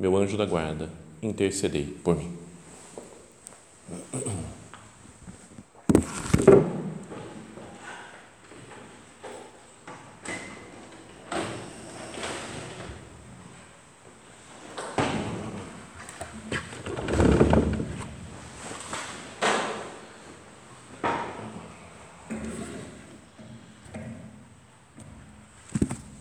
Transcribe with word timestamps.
meu 0.00 0.16
anjo 0.16 0.34
da 0.34 0.46
guarda, 0.46 0.88
intercedei 1.22 1.84
por 2.02 2.16
mim. 2.16 2.38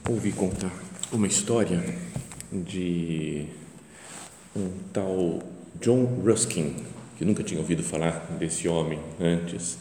ouvi 0.10 0.34
contar 0.34 0.72
uma 1.14 1.28
história 1.28 1.82
de 2.52 3.48
um 4.60 4.72
tal 4.94 5.40
John 5.82 6.06
Ruskin, 6.26 6.76
que 7.18 7.26
nunca 7.26 7.44
tinha 7.44 7.60
ouvido 7.60 7.84
falar 7.84 8.38
desse 8.40 8.68
homem 8.68 9.00
antes, 9.20 9.78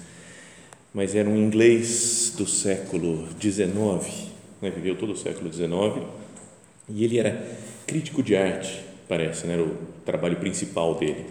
mas 0.94 1.14
era 1.14 1.28
um 1.28 1.36
inglês 1.36 2.34
do 2.36 2.46
século 2.46 3.28
XIX, 3.40 4.28
né, 4.62 4.70
viveu 4.70 4.96
todo 4.96 5.12
o 5.12 5.16
século 5.16 5.52
XIX, 5.52 6.04
e 6.88 7.04
ele 7.04 7.18
era 7.18 7.46
crítico 7.86 8.22
de 8.22 8.36
arte, 8.36 8.82
parece, 9.08 9.46
né, 9.46 9.54
era 9.54 9.62
o 9.62 9.76
trabalho 10.04 10.36
principal 10.36 10.94
dele. 10.94 11.26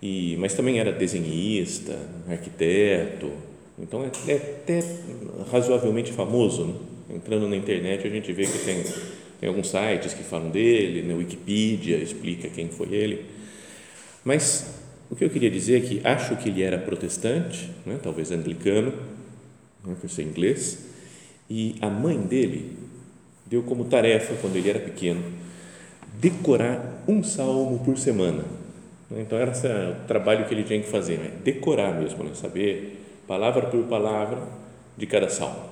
E, 0.00 0.36
mas 0.38 0.54
também 0.54 0.78
era 0.78 0.92
desenhista, 0.92 1.98
arquiteto, 2.28 3.32
então 3.78 4.04
é, 4.04 4.32
é 4.32 4.36
até 4.36 4.82
razoavelmente 5.50 6.12
famoso, 6.12 6.64
né? 6.64 6.74
entrando 7.10 7.48
na 7.48 7.56
internet 7.56 8.06
a 8.06 8.10
gente 8.10 8.32
vê 8.32 8.44
que 8.44 8.58
tem, 8.58 8.84
tem 9.40 9.48
alguns 9.48 9.70
sites 9.70 10.14
que 10.14 10.22
falam 10.22 10.50
dele, 10.50 11.02
na 11.02 11.08
né? 11.08 11.14
Wikipedia 11.14 11.96
explica 11.96 12.48
quem 12.48 12.68
foi 12.68 12.88
ele. 12.92 13.26
Mas 14.24 14.74
o 15.10 15.16
que 15.16 15.24
eu 15.24 15.30
queria 15.30 15.50
dizer 15.50 15.82
é 15.82 15.86
que 15.86 16.00
acho 16.04 16.36
que 16.36 16.48
ele 16.48 16.62
era 16.62 16.76
protestante, 16.76 17.70
né? 17.86 17.98
talvez 18.02 18.30
anglicano, 18.30 18.92
né? 19.84 19.96
por 20.00 20.10
ser 20.10 20.22
inglês, 20.22 20.86
e 21.48 21.76
a 21.80 21.88
mãe 21.88 22.18
dele 22.18 22.76
deu 23.46 23.62
como 23.62 23.84
tarefa, 23.84 24.34
quando 24.40 24.56
ele 24.56 24.68
era 24.68 24.80
pequeno, 24.80 25.22
decorar 26.20 27.04
um 27.08 27.22
salmo 27.22 27.78
por 27.84 27.96
semana. 27.96 28.44
Então, 29.10 29.38
era 29.38 29.52
o 29.52 30.06
trabalho 30.06 30.46
que 30.46 30.52
ele 30.52 30.64
tinha 30.64 30.80
que 30.80 30.88
fazer, 30.88 31.18
né? 31.18 31.30
decorar 31.42 31.98
mesmo, 31.98 32.24
né? 32.24 32.32
saber 32.34 32.98
palavra 33.26 33.66
por 33.66 33.84
palavra 33.84 34.42
de 34.96 35.06
cada 35.06 35.28
salmo. 35.28 35.68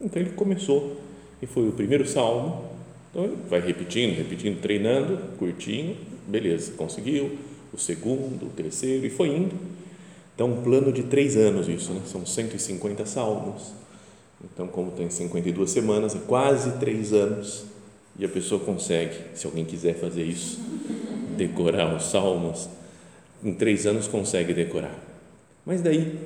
Então 0.00 0.20
ele 0.20 0.30
começou 0.30 1.00
e 1.40 1.46
foi 1.46 1.68
o 1.68 1.72
primeiro 1.72 2.06
salmo. 2.06 2.64
Então 3.10 3.30
vai 3.48 3.60
repetindo, 3.60 4.16
repetindo, 4.16 4.60
treinando, 4.60 5.18
curtinho, 5.38 5.96
beleza, 6.26 6.72
conseguiu. 6.72 7.38
O 7.72 7.78
segundo, 7.78 8.46
o 8.46 8.50
terceiro 8.50 9.06
e 9.06 9.10
foi 9.10 9.28
indo. 9.28 9.54
Então 10.34 10.48
um 10.48 10.62
plano 10.62 10.92
de 10.92 11.02
três 11.02 11.36
anos 11.36 11.68
isso, 11.68 11.92
né? 11.92 12.02
São 12.06 12.24
150 12.24 13.06
salmos. 13.06 13.72
Então 14.44 14.66
como 14.66 14.90
tem 14.90 15.10
52 15.10 15.70
semanas, 15.70 16.14
é 16.14 16.18
quase 16.26 16.78
três 16.78 17.12
anos 17.12 17.64
e 18.18 18.24
a 18.24 18.28
pessoa 18.28 18.60
consegue, 18.60 19.16
se 19.34 19.46
alguém 19.46 19.64
quiser 19.64 19.94
fazer 19.94 20.24
isso, 20.24 20.58
decorar 21.36 21.94
os 21.94 22.04
salmos, 22.04 22.68
em 23.44 23.52
três 23.52 23.86
anos 23.86 24.06
consegue 24.08 24.54
decorar. 24.54 24.98
Mas 25.64 25.82
daí 25.82 26.18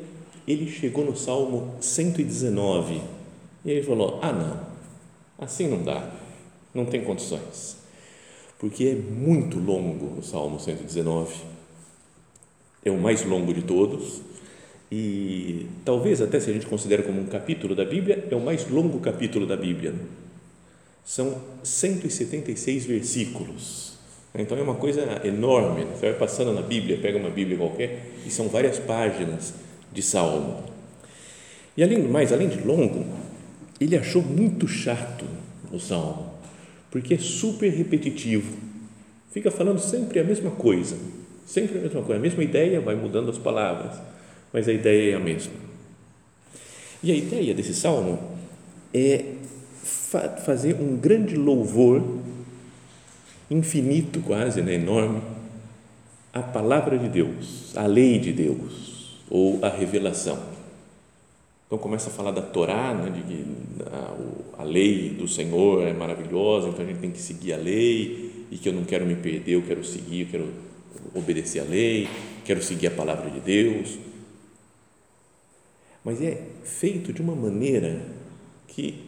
ele 0.46 0.70
chegou 0.70 1.04
no 1.04 1.16
Salmo 1.16 1.74
119 1.80 3.00
e 3.64 3.70
ele 3.70 3.82
falou: 3.82 4.18
Ah, 4.22 4.32
não, 4.32 4.69
assim 5.40 5.66
não 5.66 5.82
dá, 5.82 6.08
não 6.74 6.84
tem 6.84 7.02
condições, 7.02 7.78
porque 8.58 8.84
é 8.84 8.94
muito 8.94 9.58
longo 9.58 10.18
o 10.18 10.22
Salmo 10.22 10.60
119, 10.60 11.34
é 12.84 12.90
o 12.90 12.98
mais 12.98 13.24
longo 13.24 13.52
de 13.52 13.62
todos 13.62 14.20
e 14.90 15.66
talvez 15.84 16.20
até 16.20 16.40
se 16.40 16.50
a 16.50 16.52
gente 16.52 16.66
considera 16.66 17.02
como 17.02 17.20
um 17.20 17.26
capítulo 17.26 17.74
da 17.76 17.84
Bíblia, 17.84 18.26
é 18.28 18.34
o 18.34 18.40
mais 18.40 18.68
longo 18.68 18.98
capítulo 18.98 19.46
da 19.46 19.56
Bíblia. 19.56 19.94
São 21.04 21.40
176 21.62 22.86
versículos. 22.86 23.94
Então 24.34 24.58
é 24.58 24.62
uma 24.62 24.74
coisa 24.74 25.20
enorme. 25.24 25.84
Você 25.84 26.10
vai 26.10 26.18
passando 26.18 26.52
na 26.52 26.62
Bíblia, 26.62 26.98
pega 26.98 27.18
uma 27.18 27.30
Bíblia 27.30 27.56
qualquer 27.56 28.04
e 28.26 28.30
são 28.30 28.48
várias 28.48 28.78
páginas 28.78 29.54
de 29.92 30.02
salmo. 30.02 30.64
E 31.76 31.84
além 31.84 32.02
do 32.02 32.08
mais, 32.08 32.32
além 32.32 32.48
de 32.48 32.60
longo, 32.60 33.06
ele 33.80 33.96
achou 33.96 34.22
muito 34.22 34.68
chato 34.68 35.24
o 35.72 35.80
salmo, 35.80 36.34
porque 36.90 37.14
é 37.14 37.18
super 37.18 37.72
repetitivo. 37.72 38.54
Fica 39.30 39.50
falando 39.50 39.78
sempre 39.78 40.20
a 40.20 40.24
mesma 40.24 40.50
coisa, 40.50 40.96
sempre 41.46 41.78
a 41.78 41.80
mesma 41.80 42.02
coisa, 42.02 42.18
a 42.18 42.22
mesma 42.22 42.44
ideia, 42.44 42.80
vai 42.80 42.94
mudando 42.94 43.30
as 43.30 43.38
palavras, 43.38 43.98
mas 44.52 44.68
a 44.68 44.72
ideia 44.72 45.12
é 45.12 45.16
a 45.16 45.20
mesma. 45.20 45.54
E 47.02 47.10
a 47.10 47.14
ideia 47.14 47.54
desse 47.54 47.74
salmo 47.74 48.18
é 48.92 49.24
fa 49.82 50.28
fazer 50.28 50.74
um 50.74 50.96
grande 50.96 51.36
louvor, 51.36 52.02
infinito 53.50 54.20
quase, 54.20 54.60
né, 54.60 54.74
enorme, 54.74 55.22
à 56.32 56.42
palavra 56.42 56.98
de 56.98 57.08
Deus, 57.08 57.72
à 57.76 57.86
lei 57.86 58.18
de 58.18 58.32
Deus, 58.32 59.22
ou 59.30 59.58
à 59.64 59.68
revelação 59.68 60.49
então 61.70 61.78
começa 61.78 62.10
a 62.10 62.12
falar 62.12 62.32
da 62.32 62.42
Torá, 62.42 62.92
né, 62.92 63.10
de 63.10 63.22
que 63.22 63.46
a, 63.86 64.62
a, 64.62 64.64
lei 64.64 65.10
do 65.10 65.28
Senhor 65.28 65.86
é 65.86 65.92
maravilhosa, 65.92 66.66
então 66.66 66.84
a 66.84 66.88
gente 66.88 66.98
tem 66.98 67.12
que 67.12 67.20
seguir 67.20 67.52
a 67.52 67.56
lei 67.56 68.48
e 68.50 68.58
que 68.58 68.68
eu 68.68 68.72
não 68.72 68.82
quero 68.82 69.06
me 69.06 69.14
perder, 69.14 69.52
eu 69.52 69.62
quero 69.62 69.84
seguir, 69.84 70.22
eu 70.22 70.26
quero 70.26 70.48
obedecer 71.14 71.60
a 71.60 71.62
lei, 71.62 72.08
quero 72.44 72.60
seguir 72.60 72.88
a 72.88 72.90
palavra 72.90 73.30
de 73.30 73.38
Deus. 73.38 74.00
Mas 76.04 76.20
é 76.20 76.42
feito 76.64 77.12
de 77.12 77.22
uma 77.22 77.36
maneira 77.36 78.04
que 78.66 79.04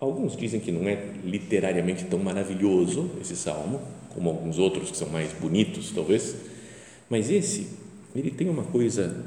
alguns 0.00 0.36
dizem 0.36 0.58
que 0.58 0.72
não 0.72 0.88
é 0.88 1.12
literariamente 1.24 2.06
tão 2.06 2.18
maravilhoso 2.18 3.08
esse 3.20 3.36
salmo, 3.36 3.80
como 4.12 4.30
alguns 4.30 4.58
outros 4.58 4.90
que 4.90 4.96
são 4.96 5.10
mais 5.10 5.32
bonitos, 5.34 5.92
talvez, 5.92 6.34
mas 7.08 7.30
esse 7.30 7.68
ele 8.16 8.32
tem 8.32 8.48
uma 8.48 8.64
coisa 8.64 9.24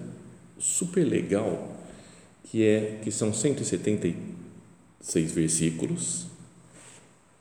super 0.60 1.06
legal 1.06 1.75
que 2.46 2.64
é 2.64 3.00
que 3.04 3.12
são 3.12 3.34
176 3.34 5.32
versículos. 5.32 6.28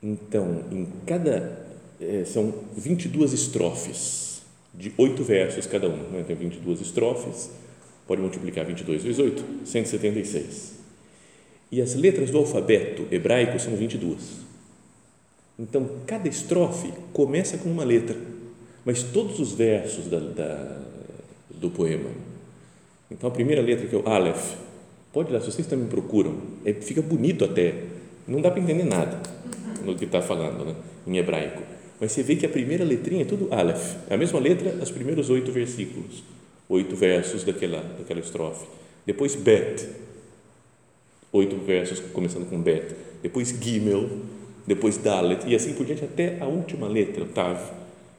Então, 0.03 0.65
em 0.71 0.87
cada 1.07 1.65
é, 2.01 2.25
são 2.25 2.53
22 2.77 3.33
estrofes 3.33 4.43
de 4.75 4.93
oito 4.99 5.23
versos 5.23 5.67
cada 5.67 5.89
um, 5.89 6.11
né? 6.11 6.25
tem 6.27 6.35
22 6.35 6.81
estrofes, 6.81 7.51
pode 8.07 8.21
multiplicar 8.21 8.65
22 8.65 9.05
vezes 9.05 9.19
8, 9.19 9.45
176. 9.65 10.75
E 11.71 11.81
as 11.81 11.95
letras 11.95 12.31
do 12.31 12.39
alfabeto 12.39 13.07
hebraico 13.11 13.59
são 13.59 13.77
22. 13.77 14.45
Então, 15.59 15.89
cada 16.07 16.29
estrofe 16.29 16.93
começa 17.13 17.57
com 17.59 17.71
uma 17.71 17.85
letra, 17.85 18.17
mas 18.85 19.03
todos 19.03 19.39
os 19.39 19.53
versos 19.53 20.07
da, 20.07 20.19
da, 20.19 20.83
do 21.51 21.71
poema. 21.71 22.11
Então, 23.11 23.29
a 23.29 23.33
primeira 23.33 23.63
letra 23.63 23.87
que 23.87 23.95
é 23.95 23.99
o 23.99 24.09
Aleph, 24.09 24.64
Pode 25.15 25.33
lá, 25.33 25.41
se 25.41 25.47
vocês 25.47 25.69
também 25.69 25.87
procuram, 25.87 26.37
é, 26.65 26.73
fica 26.73 27.01
bonito 27.01 27.45
até, 27.45 27.85
não 28.27 28.41
dá 28.41 28.51
para 28.51 28.61
entender 28.61 28.83
nada 28.83 29.23
no 29.85 29.95
que 29.95 30.07
está 30.07 30.21
falando 30.21 30.65
né, 30.65 30.75
em 31.07 31.17
hebraico, 31.19 31.63
mas 32.01 32.11
você 32.11 32.25
vê 32.25 32.35
que 32.35 32.45
a 32.45 32.49
primeira 32.49 32.85
letrinha 32.85 33.23
é 33.23 33.25
tudo 33.25 33.47
Aleph, 33.55 33.95
é 34.11 34.15
a 34.15 34.19
mesma 34.19 34.41
letra, 34.41 34.71
os 34.83 34.91
primeiros 34.91 35.31
oito 35.31 35.53
versículos, 35.53 36.25
oito 36.69 36.97
versos 36.97 37.45
daquela, 37.45 37.81
daquela 37.97 38.19
estrofe. 38.19 38.67
Depois 39.07 39.37
Bet, 39.37 39.89
oito 41.33 41.59
versos 41.59 42.01
começando 42.13 42.51
com 42.51 42.61
Bet. 42.61 42.97
Depois 43.23 43.51
Gimel, 43.51 44.11
depois 44.67 44.97
Dalet, 44.97 45.47
e 45.47 45.55
assim 45.55 45.75
por 45.75 45.87
diante 45.87 46.05
até 46.05 46.39
a 46.41 46.47
última 46.47 46.89
letra, 46.89 47.25
Tav, 47.27 47.61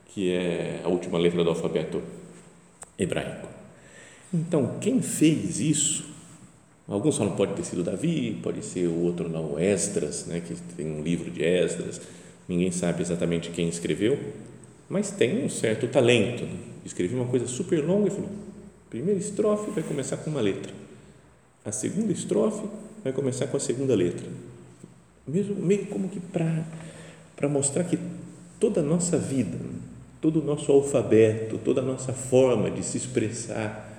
que 0.07 0.31
é 0.31 0.79
a 0.81 0.87
última 0.87 1.19
letra 1.19 1.43
do 1.43 1.49
alfabeto 1.49 2.01
hebraico. 2.97 3.49
Então, 4.33 4.77
quem 4.79 5.01
fez 5.01 5.59
isso 5.59 6.14
Alguns 6.87 7.17
falam 7.17 7.35
pode 7.35 7.53
ter 7.53 7.63
sido 7.63 7.83
Davi, 7.83 8.39
pode 8.43 8.63
ser 8.63 8.87
o 8.87 9.03
outro 9.03 9.27
não, 9.27 9.59
Esdras, 9.59 10.27
né, 10.27 10.39
que 10.45 10.53
tem 10.75 10.85
um 10.85 11.01
livro 11.01 11.31
de 11.31 11.43
Esdras, 11.43 11.99
ninguém 12.47 12.71
sabe 12.71 13.01
exatamente 13.01 13.49
quem 13.49 13.67
escreveu, 13.67 14.19
mas 14.87 15.09
tem 15.09 15.43
um 15.43 15.49
certo 15.49 15.87
talento. 15.87 16.43
Né? 16.43 16.57
Escreveu 16.85 17.17
uma 17.17 17.27
coisa 17.27 17.47
super 17.47 17.83
longa 17.83 18.07
e 18.07 18.11
falou: 18.11 18.29
primeira 18.87 19.19
estrofe 19.19 19.71
vai 19.71 19.83
começar 19.83 20.17
com 20.17 20.29
uma 20.29 20.41
letra, 20.41 20.71
a 21.63 21.71
segunda 21.71 22.11
estrofe 22.13 22.67
vai 23.03 23.11
começar 23.11 23.47
com 23.47 23.57
a 23.57 23.59
segunda 23.59 23.95
letra. 23.95 24.27
Mesmo 25.27 25.55
meio 25.55 25.87
como 25.87 26.07
que 26.07 26.19
para 26.19 27.49
mostrar 27.49 27.83
que 27.83 27.97
toda 28.59 28.81
a 28.81 28.83
nossa 28.83 29.17
vida, 29.17 29.57
todo 30.21 30.39
o 30.39 30.43
nosso 30.43 30.71
alfabeto, 30.71 31.57
toda 31.57 31.81
a 31.81 31.83
nossa 31.83 32.13
forma 32.13 32.69
de 32.69 32.83
se 32.83 32.97
expressar, 32.97 33.91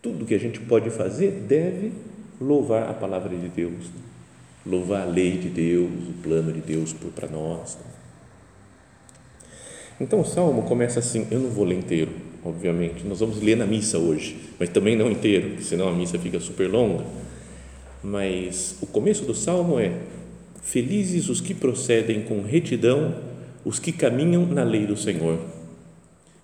tudo 0.00 0.24
que 0.24 0.34
a 0.34 0.38
gente 0.38 0.58
pode 0.60 0.88
fazer 0.88 1.30
deve 1.46 1.92
louvar 2.42 2.90
a 2.90 2.94
palavra 2.94 3.36
de 3.36 3.48
Deus, 3.48 3.86
louvar 4.66 5.02
a 5.02 5.10
lei 5.10 5.38
de 5.38 5.48
Deus, 5.48 5.90
o 6.08 6.12
plano 6.22 6.52
de 6.52 6.60
Deus 6.60 6.94
para 7.14 7.28
nós. 7.28 7.78
Então 10.00 10.20
o 10.20 10.24
salmo 10.24 10.62
começa 10.62 10.98
assim, 10.98 11.26
eu 11.30 11.38
não 11.38 11.50
vou 11.50 11.64
ler 11.64 11.78
inteiro, 11.78 12.10
obviamente, 12.44 13.04
nós 13.06 13.20
vamos 13.20 13.40
ler 13.40 13.56
na 13.56 13.66
missa 13.66 13.98
hoje, 13.98 14.36
mas 14.58 14.68
também 14.68 14.96
não 14.96 15.10
inteiro, 15.10 15.62
senão 15.62 15.88
a 15.88 15.92
missa 15.92 16.18
fica 16.18 16.40
super 16.40 16.68
longa. 16.68 17.04
Mas 18.02 18.76
o 18.82 18.86
começo 18.86 19.24
do 19.24 19.34
salmo 19.34 19.78
é: 19.78 19.92
Felizes 20.60 21.28
os 21.28 21.40
que 21.40 21.54
procedem 21.54 22.22
com 22.22 22.42
retidão, 22.42 23.14
os 23.64 23.78
que 23.78 23.92
caminham 23.92 24.44
na 24.44 24.64
lei 24.64 24.86
do 24.86 24.96
Senhor. 24.96 25.38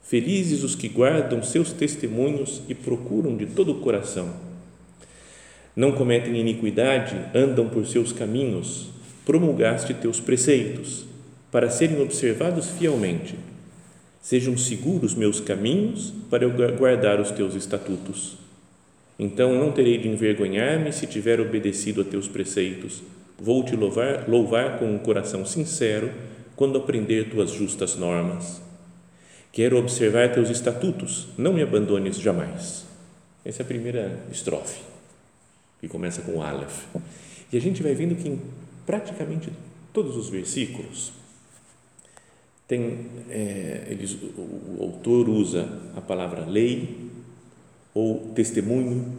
Felizes 0.03 0.63
os 0.63 0.75
que 0.75 0.89
guardam 0.89 1.43
seus 1.43 1.73
testemunhos 1.73 2.63
e 2.69 2.75
procuram 2.75 3.37
de 3.37 3.47
todo 3.47 3.73
o 3.73 3.81
coração. 3.81 4.48
Não 5.79 5.93
cometem 5.93 6.35
iniquidade, 6.35 7.17
andam 7.33 7.69
por 7.69 7.87
seus 7.87 8.13
caminhos, 8.13 8.89
promulgaste 9.25 9.95
teus 9.95 10.19
preceitos, 10.19 11.07
para 11.53 11.71
serem 11.71 12.03
observados 12.03 12.69
fielmente. 12.69 13.37
Sejam 14.21 14.59
seguros 14.59 15.15
meus 15.15 15.39
caminhos, 15.39 16.13
para 16.29 16.43
eu 16.43 16.51
guardar 16.77 17.21
os 17.21 17.31
teus 17.31 17.55
estatutos. 17.55 18.37
Então 19.17 19.55
não 19.55 19.71
terei 19.71 19.99
de 19.99 20.09
envergonhar-me 20.09 20.93
se 20.93 21.07
tiver 21.07 21.41
obedecido 21.41 22.01
a 22.01 22.05
teus 22.05 22.27
preceitos. 22.27 23.01
Vou 23.39 23.63
te 23.63 23.77
louvar, 23.77 24.29
louvar 24.29 24.81
com 24.81 24.93
um 24.93 24.99
coração 24.99 25.47
sincero 25.47 26.11
quando 26.57 26.77
aprender 26.77 27.31
tuas 27.31 27.53
justas 27.53 27.95
normas. 27.95 28.61
Quero 29.53 29.79
observar 29.79 30.33
teus 30.33 30.51
estatutos, 30.51 31.29
não 31.39 31.53
me 31.53 31.63
abandones 31.63 32.19
jamais. 32.19 32.85
Essa 33.45 33.63
é 33.63 33.65
a 33.65 33.67
primeira 33.67 34.19
estrofe, 34.33 34.81
que 35.81 35.89
começa 35.89 36.23
com 36.23 36.43
Aleph. 36.43 36.87
E 37.53 37.57
a 37.57 37.61
gente 37.61 37.83
vai 37.83 37.95
vendo 37.95 38.15
que 38.17 38.29
em 38.29 38.41
praticamente 38.85 39.51
todos 39.93 40.17
os 40.17 40.29
versículos, 40.29 41.13
tem, 42.67 43.07
é, 43.31 43.87
eles, 43.89 44.13
o, 44.13 44.41
o 44.41 44.79
autor 44.81 45.29
usa 45.29 45.67
a 45.97 46.01
palavra 46.01 46.45
lei, 46.45 47.11
ou 47.95 48.33
testemunho, 48.35 49.17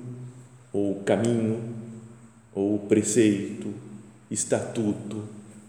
ou 0.71 1.01
caminho, 1.03 1.59
ou 2.53 2.79
preceito, 2.79 3.73
estatuto, 4.29 5.23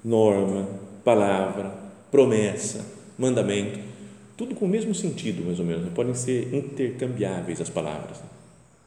norma, 0.05 0.69
palavra, 1.03 1.75
promessa, 2.11 2.85
mandamento 3.19 3.91
tudo 4.41 4.55
com 4.55 4.65
o 4.65 4.69
mesmo 4.69 4.95
sentido, 4.95 5.45
mais 5.45 5.61
ou 5.61 5.67
menos. 5.67 5.93
Podem 5.93 6.15
ser 6.15 6.55
intercambiáveis 6.55 7.61
as 7.61 7.69
palavras. 7.69 8.23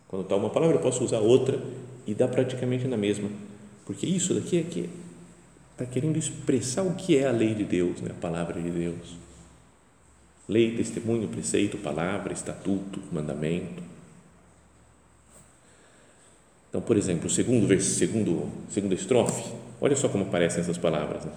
Quando 0.08 0.24
está 0.24 0.36
uma 0.36 0.50
palavra, 0.50 0.78
eu 0.78 0.82
posso 0.82 1.04
usar 1.04 1.20
outra 1.20 1.62
e 2.06 2.14
dá 2.14 2.28
praticamente 2.28 2.88
na 2.88 2.98
mesma. 2.98 3.30
Porque 3.86 4.06
isso 4.06 4.34
daqui 4.34 4.60
é 4.60 4.64
que 4.64 4.90
está 5.72 5.86
querendo 5.86 6.18
expressar 6.18 6.84
o 6.84 6.96
que 6.96 7.18
é 7.18 7.28
a 7.28 7.32
lei 7.32 7.54
de 7.54 7.64
Deus, 7.64 8.02
né? 8.02 8.12
a 8.12 8.22
palavra 8.22 8.62
de 8.62 8.70
Deus. 8.70 9.18
Lei, 10.48 10.76
testemunho, 10.76 11.28
preceito, 11.28 11.78
palavra, 11.78 12.34
estatuto, 12.34 13.00
mandamento. 13.12 13.82
Então, 16.70 16.82
por 16.82 16.98
exemplo, 16.98 17.28
o 17.28 17.30
segundo, 17.30 17.80
segundo, 17.80 18.50
segunda 18.70 18.96
estrofe, 18.96 19.54
olha 19.80 19.96
só 19.96 20.10
como 20.10 20.24
aparecem 20.24 20.60
essas 20.60 20.78
palavras. 20.78 21.24
Né? 21.24 21.32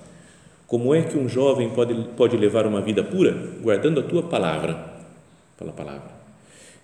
Como 0.67 0.95
é 0.95 1.03
que 1.03 1.17
um 1.17 1.29
jovem 1.29 1.71
pode, 1.71 1.95
pode 2.17 2.37
levar 2.37 2.67
uma 2.67 2.81
vida 2.81 3.05
pura? 3.05 3.33
Guardando 3.63 4.01
a 4.01 4.03
tua 4.03 4.23
palavra. 4.25 4.95
Fala 5.57 5.71
a 5.71 5.75
palavra. 5.75 6.11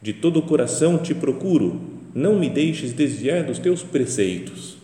De 0.01 0.13
todo 0.13 0.39
o 0.39 0.43
coração 0.43 0.99
te 0.99 1.15
procuro, 1.15 1.92
não 2.15 2.39
me 2.39 2.49
deixes 2.49 2.93
desviar 2.93 3.45
dos 3.45 3.59
teus 3.59 3.83
preceitos. 3.83 4.77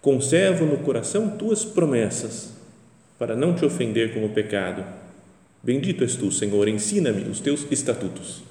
Conservo 0.00 0.64
no 0.64 0.78
coração 0.78 1.30
tuas 1.30 1.64
promessas, 1.64 2.52
para 3.18 3.34
não 3.34 3.54
te 3.54 3.64
ofender 3.64 4.14
com 4.14 4.24
o 4.24 4.28
pecado. 4.28 4.84
Bendito 5.62 6.04
és 6.04 6.14
tu, 6.14 6.30
Senhor, 6.30 6.68
ensina-me 6.68 7.28
os 7.28 7.40
teus 7.40 7.66
estatutos. 7.70 8.42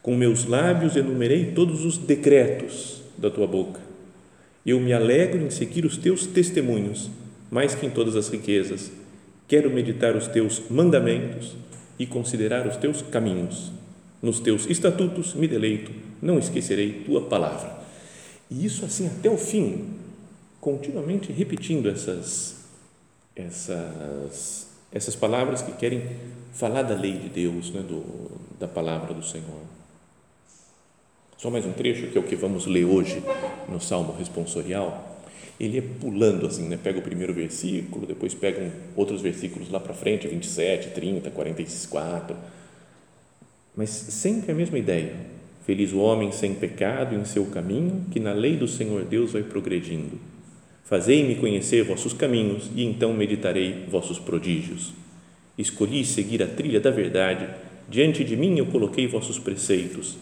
Com 0.00 0.14
meus 0.16 0.44
lábios 0.44 0.96
enumerei 0.96 1.52
todos 1.52 1.84
os 1.84 1.98
decretos 1.98 3.02
da 3.16 3.30
tua 3.30 3.46
boca. 3.46 3.80
Eu 4.64 4.78
me 4.80 4.92
alegro 4.92 5.42
em 5.42 5.50
seguir 5.50 5.84
os 5.84 5.96
teus 5.96 6.26
testemunhos 6.26 7.10
mais 7.50 7.74
que 7.74 7.86
em 7.86 7.90
todas 7.90 8.16
as 8.16 8.28
riquezas. 8.28 8.92
Quero 9.46 9.70
meditar 9.70 10.14
os 10.14 10.26
teus 10.26 10.62
mandamentos 10.68 11.56
e 11.98 12.06
considerar 12.06 12.66
os 12.66 12.76
teus 12.76 13.02
caminhos. 13.02 13.72
Nos 14.20 14.40
teus 14.40 14.68
estatutos 14.68 15.34
me 15.34 15.48
deleito, 15.48 15.90
não 16.20 16.38
esquecerei 16.38 17.04
tua 17.04 17.22
palavra. 17.22 17.78
E 18.50 18.64
isso 18.64 18.84
assim 18.84 19.06
até 19.06 19.30
o 19.30 19.36
fim, 19.36 19.94
continuamente 20.60 21.32
repetindo 21.32 21.88
essas 21.88 22.56
essas 23.34 24.68
essas 24.90 25.14
palavras 25.14 25.60
que 25.60 25.72
querem 25.72 26.02
falar 26.52 26.82
da 26.82 26.94
lei 26.94 27.12
de 27.18 27.28
Deus, 27.28 27.70
né, 27.70 27.82
do, 27.82 28.30
da 28.58 28.66
palavra 28.66 29.12
do 29.12 29.22
Senhor. 29.22 29.62
Só 31.36 31.50
mais 31.50 31.64
um 31.66 31.72
trecho 31.72 32.08
que 32.08 32.18
é 32.18 32.20
o 32.20 32.24
que 32.24 32.34
vamos 32.34 32.66
ler 32.66 32.84
hoje 32.84 33.22
no 33.68 33.80
Salmo 33.80 34.14
responsorial 34.18 35.08
ele 35.60 35.78
é 35.78 35.82
pulando 35.82 36.46
assim, 36.46 36.68
né? 36.68 36.78
pega 36.80 36.98
o 37.00 37.02
primeiro 37.02 37.34
versículo, 37.34 38.06
depois 38.06 38.32
pega 38.32 38.72
outros 38.94 39.20
versículos 39.20 39.68
lá 39.70 39.80
para 39.80 39.92
frente, 39.92 40.28
27, 40.28 40.90
30, 40.90 41.30
44, 41.30 42.36
mas 43.74 43.90
sempre 43.90 44.52
a 44.52 44.54
mesma 44.54 44.78
ideia. 44.78 45.16
Feliz 45.68 45.92
o 45.92 45.98
homem 45.98 46.32
sem 46.32 46.54
pecado 46.54 47.14
em 47.14 47.26
seu 47.26 47.44
caminho, 47.44 48.06
que 48.10 48.18
na 48.18 48.32
lei 48.32 48.56
do 48.56 48.66
Senhor 48.66 49.04
Deus 49.04 49.32
vai 49.32 49.42
progredindo. 49.42 50.18
Fazei-me 50.82 51.34
conhecer 51.34 51.84
vossos 51.84 52.14
caminhos 52.14 52.70
e 52.74 52.82
então 52.86 53.12
meditarei 53.12 53.84
vossos 53.86 54.18
prodígios. 54.18 54.94
Escolhi 55.58 56.06
seguir 56.06 56.42
a 56.42 56.46
trilha 56.46 56.80
da 56.80 56.90
verdade, 56.90 57.46
diante 57.86 58.24
de 58.24 58.34
mim 58.34 58.56
eu 58.56 58.64
coloquei 58.64 59.06
vossos 59.06 59.38
preceitos. 59.38 60.16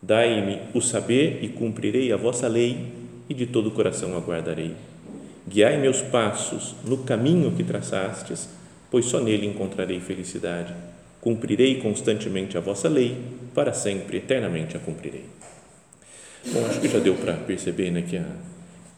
Dai-me 0.00 0.60
o 0.72 0.80
saber 0.80 1.40
e 1.42 1.48
cumprirei 1.48 2.10
a 2.10 2.16
vossa 2.16 2.48
lei 2.48 2.86
e 3.28 3.34
de 3.34 3.44
todo 3.44 3.66
o 3.66 3.72
coração 3.72 4.16
aguardarei. 4.16 4.74
Guiai 5.46 5.78
meus 5.78 6.00
passos 6.00 6.74
no 6.86 6.96
caminho 7.04 7.52
que 7.54 7.62
traçastes, 7.62 8.48
pois 8.90 9.04
só 9.04 9.20
nele 9.20 9.46
encontrarei 9.46 10.00
felicidade. 10.00 10.72
Cumprirei 11.20 11.80
constantemente 11.80 12.56
a 12.56 12.60
vossa 12.60 12.88
lei, 12.88 13.16
para 13.54 13.72
sempre, 13.72 14.18
eternamente 14.18 14.76
a 14.76 14.80
cumprirei. 14.80 15.26
Bom, 16.52 16.64
acho 16.66 16.80
que 16.80 16.88
já 16.88 16.98
deu 16.98 17.14
para 17.16 17.34
perceber 17.34 17.90
né, 17.90 18.02
que, 18.02 18.16
a, 18.16 18.24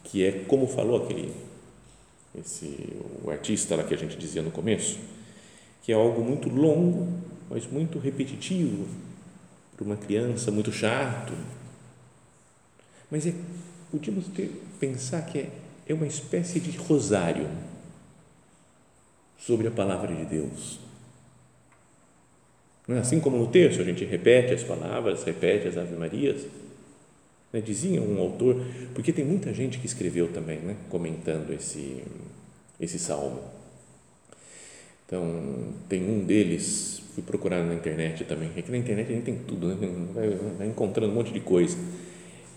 que 0.05 0.23
é 0.23 0.31
como 0.47 0.67
falou 0.67 1.03
aquele 1.03 1.33
esse, 2.35 2.97
o 3.23 3.29
artista 3.29 3.75
lá 3.75 3.83
que 3.83 3.93
a 3.93 3.97
gente 3.97 4.17
dizia 4.17 4.41
no 4.41 4.51
começo, 4.51 4.97
que 5.83 5.91
é 5.91 5.95
algo 5.95 6.23
muito 6.23 6.49
longo, 6.49 7.21
mas 7.49 7.67
muito 7.67 7.99
repetitivo 7.99 8.87
para 9.75 9.85
uma 9.85 9.97
criança, 9.97 10.49
muito 10.49 10.71
chato. 10.71 11.33
Mas 13.11 13.27
é 13.27 13.33
podíamos 13.91 14.27
ter, 14.29 14.49
pensar 14.79 15.21
que 15.21 15.37
é, 15.37 15.49
é 15.87 15.93
uma 15.93 16.07
espécie 16.07 16.59
de 16.59 16.75
rosário 16.75 17.47
sobre 19.37 19.67
a 19.67 19.71
palavra 19.71 20.15
de 20.15 20.25
Deus. 20.25 20.79
É 22.87 22.99
assim 22.99 23.19
como 23.19 23.37
no 23.37 23.47
texto 23.47 23.81
a 23.81 23.83
gente 23.83 24.03
repete 24.03 24.53
as 24.53 24.63
palavras, 24.63 25.23
repete 25.23 25.67
as 25.67 25.77
Ave 25.77 25.95
Marias. 25.95 26.45
Né? 27.51 27.61
Dizia 27.61 28.01
um 28.01 28.19
autor, 28.19 28.61
porque 28.93 29.13
tem 29.13 29.23
muita 29.23 29.53
gente 29.53 29.79
que 29.79 29.85
escreveu 29.85 30.27
também, 30.29 30.59
né? 30.59 30.75
comentando 30.89 31.53
esse, 31.53 32.03
esse 32.79 32.99
salmo. 32.99 33.39
Então, 35.05 35.73
tem 35.87 36.03
um 36.03 36.25
deles, 36.25 37.01
fui 37.13 37.23
procurar 37.23 37.63
na 37.63 37.73
internet 37.73 38.23
também, 38.23 38.49
é 38.57 38.61
que 38.61 38.71
na 38.71 38.77
internet 38.77 39.11
a 39.11 39.15
gente 39.15 39.25
tem 39.25 39.35
tudo, 39.35 39.67
né? 39.67 39.77
vai, 40.13 40.29
vai 40.29 40.67
encontrando 40.67 41.11
um 41.11 41.15
monte 41.15 41.31
de 41.31 41.39
coisa 41.39 41.77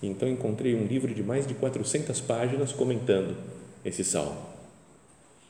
então 0.02 0.28
encontrei 0.28 0.74
um 0.74 0.84
livro 0.84 1.12
de 1.12 1.22
mais 1.22 1.46
de 1.46 1.54
400 1.54 2.20
páginas 2.20 2.72
comentando 2.72 3.36
esse 3.84 4.04
salmo. 4.04 4.36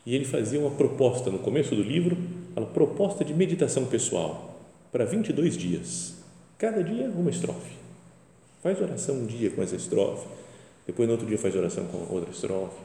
E 0.04 0.14
ele 0.14 0.24
fazia 0.24 0.60
uma 0.60 0.70
proposta 0.70 1.30
no 1.30 1.38
começo 1.38 1.74
do 1.74 1.82
livro, 1.82 2.16
uma 2.54 2.66
proposta 2.66 3.24
de 3.24 3.34
meditação 3.34 3.86
pessoal 3.86 4.55
para 4.96 5.04
22 5.04 5.58
dias. 5.58 6.14
Cada 6.56 6.82
dia 6.82 7.04
uma 7.14 7.28
estrofe. 7.28 7.76
Faz 8.62 8.80
oração 8.80 9.16
um 9.16 9.26
dia 9.26 9.50
com 9.50 9.62
essa 9.62 9.76
estrofe, 9.76 10.26
depois 10.86 11.06
no 11.06 11.12
outro 11.12 11.28
dia 11.28 11.36
faz 11.36 11.54
oração 11.54 11.84
com 11.84 12.14
outra 12.14 12.30
estrofe. 12.30 12.76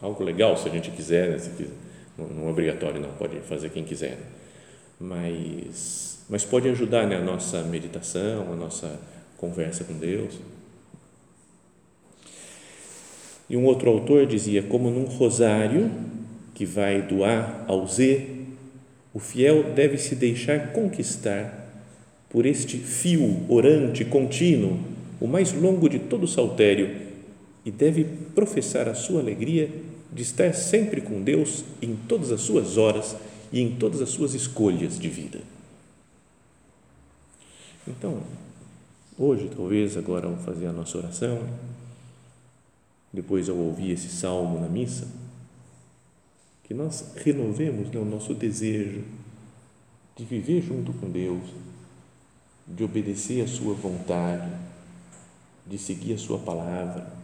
algo 0.00 0.22
legal 0.22 0.56
se 0.56 0.68
a 0.68 0.70
gente 0.70 0.92
quiser, 0.92 1.30
né? 1.30 1.38
se 1.40 1.50
quiser 1.50 1.72
não 2.16 2.46
é 2.46 2.50
obrigatório, 2.50 3.00
não, 3.00 3.10
pode 3.14 3.40
fazer 3.40 3.70
quem 3.70 3.82
quiser, 3.82 4.16
mas, 5.00 6.20
mas 6.28 6.44
pode 6.44 6.68
ajudar 6.68 7.04
né, 7.04 7.16
a 7.16 7.20
nossa 7.20 7.64
meditação, 7.64 8.52
a 8.52 8.54
nossa 8.54 9.00
conversa 9.38 9.82
com 9.82 9.94
Deus. 9.94 10.38
E 13.50 13.56
um 13.56 13.64
outro 13.64 13.90
autor 13.90 14.24
dizia: 14.24 14.62
como 14.62 14.88
num 14.88 15.06
rosário 15.06 15.90
que 16.54 16.64
vai 16.64 17.02
do 17.02 17.24
A 17.24 17.64
ao 17.66 17.88
Z, 17.88 18.41
o 19.14 19.18
fiel 19.18 19.74
deve 19.74 19.98
se 19.98 20.14
deixar 20.14 20.72
conquistar 20.72 21.62
por 22.30 22.46
este 22.46 22.78
fio 22.78 23.44
orante 23.48 24.04
contínuo, 24.04 24.78
o 25.20 25.26
mais 25.26 25.52
longo 25.52 25.88
de 25.88 25.98
todo 25.98 26.24
o 26.24 26.28
saltério, 26.28 27.12
e 27.64 27.70
deve 27.70 28.04
professar 28.34 28.88
a 28.88 28.94
sua 28.94 29.20
alegria 29.20 29.70
de 30.10 30.22
estar 30.22 30.52
sempre 30.54 31.00
com 31.00 31.22
Deus 31.22 31.64
em 31.80 31.94
todas 31.94 32.32
as 32.32 32.40
suas 32.40 32.76
horas 32.76 33.14
e 33.52 33.60
em 33.60 33.76
todas 33.76 34.00
as 34.00 34.08
suas 34.08 34.34
escolhas 34.34 34.98
de 34.98 35.08
vida. 35.08 35.40
Então, 37.86 38.22
hoje, 39.18 39.50
talvez, 39.54 39.96
agora 39.96 40.26
ao 40.26 40.36
fazer 40.38 40.66
a 40.66 40.72
nossa 40.72 40.98
oração, 40.98 41.42
depois 43.12 43.48
ao 43.48 43.56
ouvir 43.56 43.92
esse 43.92 44.08
salmo 44.08 44.58
na 44.58 44.68
missa, 44.68 45.06
que 46.64 46.74
nós 46.74 47.12
renovemos 47.16 47.90
né, 47.90 48.00
o 48.00 48.04
nosso 48.04 48.34
desejo 48.34 49.02
de 50.16 50.24
viver 50.24 50.62
junto 50.62 50.92
com 50.92 51.10
Deus, 51.10 51.42
de 52.66 52.84
obedecer 52.84 53.42
a 53.42 53.48
Sua 53.48 53.74
vontade, 53.74 54.50
de 55.66 55.78
seguir 55.78 56.14
a 56.14 56.18
Sua 56.18 56.38
palavra 56.38 57.22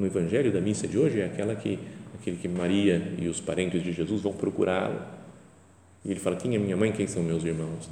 no 0.00 0.06
Evangelho 0.06 0.50
da 0.50 0.62
missa 0.62 0.88
de 0.88 0.98
hoje 0.98 1.20
é 1.20 1.26
aquela 1.26 1.54
que 1.54 1.78
aquele 2.14 2.38
que 2.38 2.48
Maria 2.48 3.14
e 3.18 3.28
os 3.28 3.38
parentes 3.38 3.82
de 3.82 3.92
Jesus 3.92 4.22
vão 4.22 4.32
procurá-lo. 4.32 4.98
E 6.02 6.10
ele 6.10 6.18
fala: 6.18 6.36
Quem 6.36 6.54
é 6.54 6.58
minha 6.58 6.74
mãe? 6.74 6.90
Quem 6.90 7.06
são 7.06 7.22
meus 7.22 7.44
irmãos? 7.44 7.90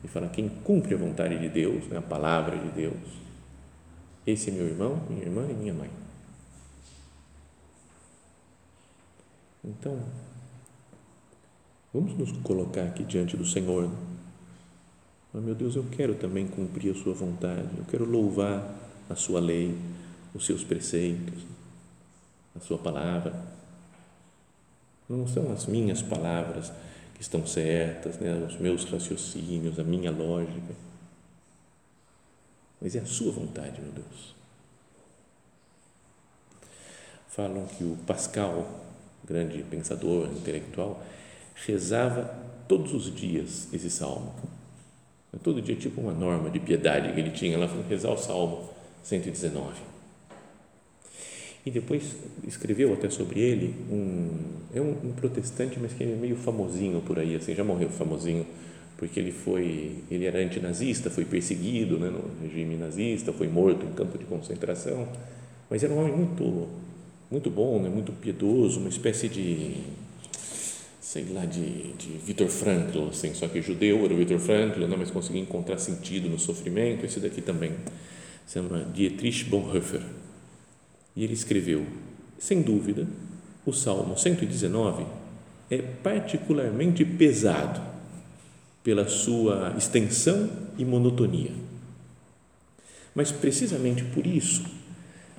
Ele 0.00 0.12
fala: 0.12 0.28
Quem 0.28 0.48
cumpre 0.48 0.94
a 0.94 0.96
vontade 0.96 1.36
de 1.40 1.48
Deus, 1.48 1.84
né, 1.88 1.98
a 1.98 2.02
palavra 2.02 2.56
de 2.56 2.68
Deus. 2.68 3.22
Esse 4.24 4.50
é 4.50 4.52
meu 4.52 4.66
irmão, 4.66 5.02
minha 5.10 5.22
irmã 5.22 5.44
e 5.50 5.52
minha 5.52 5.74
mãe. 5.74 5.90
Então, 9.64 9.98
vamos 11.92 12.16
nos 12.16 12.32
colocar 12.38 12.84
aqui 12.84 13.04
diante 13.04 13.36
do 13.36 13.46
Senhor. 13.46 13.90
Mas, 15.32 15.42
meu 15.42 15.54
Deus, 15.54 15.76
eu 15.76 15.84
quero 15.90 16.14
também 16.14 16.46
cumprir 16.46 16.94
a 16.94 16.98
Sua 16.98 17.14
vontade, 17.14 17.68
eu 17.78 17.84
quero 17.84 18.04
louvar 18.04 18.74
a 19.08 19.14
Sua 19.14 19.40
lei 19.40 19.76
os 20.34 20.46
seus 20.46 20.64
preceitos, 20.64 21.42
a 22.56 22.60
sua 22.60 22.78
palavra. 22.78 23.34
Não 25.08 25.26
são 25.26 25.52
as 25.52 25.66
minhas 25.66 26.00
palavras 26.00 26.72
que 27.14 27.20
estão 27.20 27.46
certas, 27.46 28.18
né? 28.18 28.32
os 28.46 28.58
meus 28.58 28.84
raciocínios, 28.84 29.78
a 29.78 29.84
minha 29.84 30.10
lógica, 30.10 30.74
mas 32.80 32.96
é 32.96 33.00
a 33.00 33.06
sua 33.06 33.30
vontade, 33.30 33.80
meu 33.80 33.92
Deus. 33.92 34.34
Falam 37.28 37.66
que 37.66 37.84
o 37.84 37.96
Pascal, 38.06 38.66
grande 39.32 39.62
pensador 39.62 40.28
intelectual, 40.28 41.02
rezava 41.66 42.34
todos 42.68 42.92
os 42.94 43.14
dias 43.14 43.68
esse 43.72 43.90
salmo. 43.90 44.34
Todo 45.42 45.62
dia, 45.62 45.74
tipo 45.74 46.00
uma 46.00 46.12
norma 46.12 46.50
de 46.50 46.60
piedade 46.60 47.12
que 47.12 47.18
ele 47.18 47.30
tinha, 47.30 47.54
ela 47.54 47.66
foi 47.66 47.82
rezar 47.88 48.10
o 48.10 48.18
salmo 48.18 48.68
119 49.02 49.92
e 51.64 51.70
depois 51.70 52.16
escreveu 52.46 52.92
até 52.92 53.08
sobre 53.08 53.40
ele 53.40 53.74
um 53.90 54.30
é 54.74 54.80
um, 54.80 54.90
um, 54.90 55.12
protestante 55.12 55.78
mas 55.80 55.92
que 55.92 56.02
é 56.02 56.06
meio 56.06 56.34
famosinho 56.34 57.00
por 57.02 57.18
aí 57.18 57.36
assim 57.36 57.54
já 57.54 57.62
morreu 57.62 57.88
famosinho 57.88 58.44
porque 58.96 59.20
ele 59.20 59.30
foi 59.30 59.98
ele 60.10 60.24
era 60.24 60.38
antinazista 60.40 61.08
foi 61.08 61.24
perseguido 61.24 61.98
né, 61.98 62.10
no 62.10 62.22
regime 62.42 62.76
nazista 62.76 63.32
foi 63.32 63.46
morto 63.46 63.86
em 63.86 63.92
campo 63.92 64.18
de 64.18 64.24
concentração 64.24 65.06
mas 65.70 65.84
era 65.84 65.92
um 65.92 65.98
homem 66.00 66.16
muito 66.16 66.68
muito 67.32 67.50
bom 67.50 67.80
né, 67.80 67.88
muito 67.88 68.12
piedoso 68.12 68.78
uma 68.78 68.90
espécie 68.90 69.28
de 69.28 69.76
sei 71.00 71.24
lá 71.32 71.44
de, 71.46 71.92
de 71.94 72.18
Viktor 72.24 72.48
Frankl 72.48 73.08
assim 73.08 73.34
só 73.34 73.48
que 73.48 73.60
judeu 73.62 74.04
era 74.04 74.12
o 74.12 74.16
Viktor 74.18 74.38
Frankl 74.38 74.80
não 74.86 74.98
mas 74.98 75.10
conseguia 75.10 75.40
encontrar 75.40 75.78
sentido 75.78 76.28
no 76.28 76.38
sofrimento. 76.38 77.04
Esse 77.04 77.18
daqui 77.18 77.40
também 77.40 77.72
se 78.46 78.54
chama 78.54 78.84
Dietrich 78.94 79.44
Bonhoeffer. 79.44 80.02
E 81.16 81.24
ele 81.24 81.32
escreveu: 81.32 81.86
sem 82.38 82.62
dúvida, 82.62 83.06
o 83.64 83.72
Salmo 83.72 84.16
119 84.16 85.04
é 85.70 85.78
particularmente 85.78 87.04
pesado 87.04 87.80
pela 88.84 89.08
sua 89.08 89.74
extensão 89.78 90.50
e 90.76 90.84
monotonia. 90.84 91.52
Mas 93.14 93.30
precisamente 93.30 94.04
por 94.04 94.26
isso, 94.26 94.64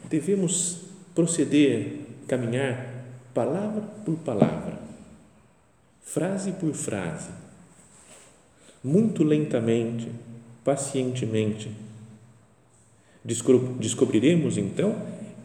devemos 0.09 0.82
proceder, 1.13 2.01
caminhar 2.27 3.05
palavra 3.33 3.81
por 4.05 4.15
palavra, 4.17 4.79
frase 6.01 6.51
por 6.53 6.73
frase, 6.73 7.29
muito 8.83 9.23
lentamente, 9.23 10.09
pacientemente. 10.63 11.71
Descobriremos 13.23 14.57
então 14.57 14.95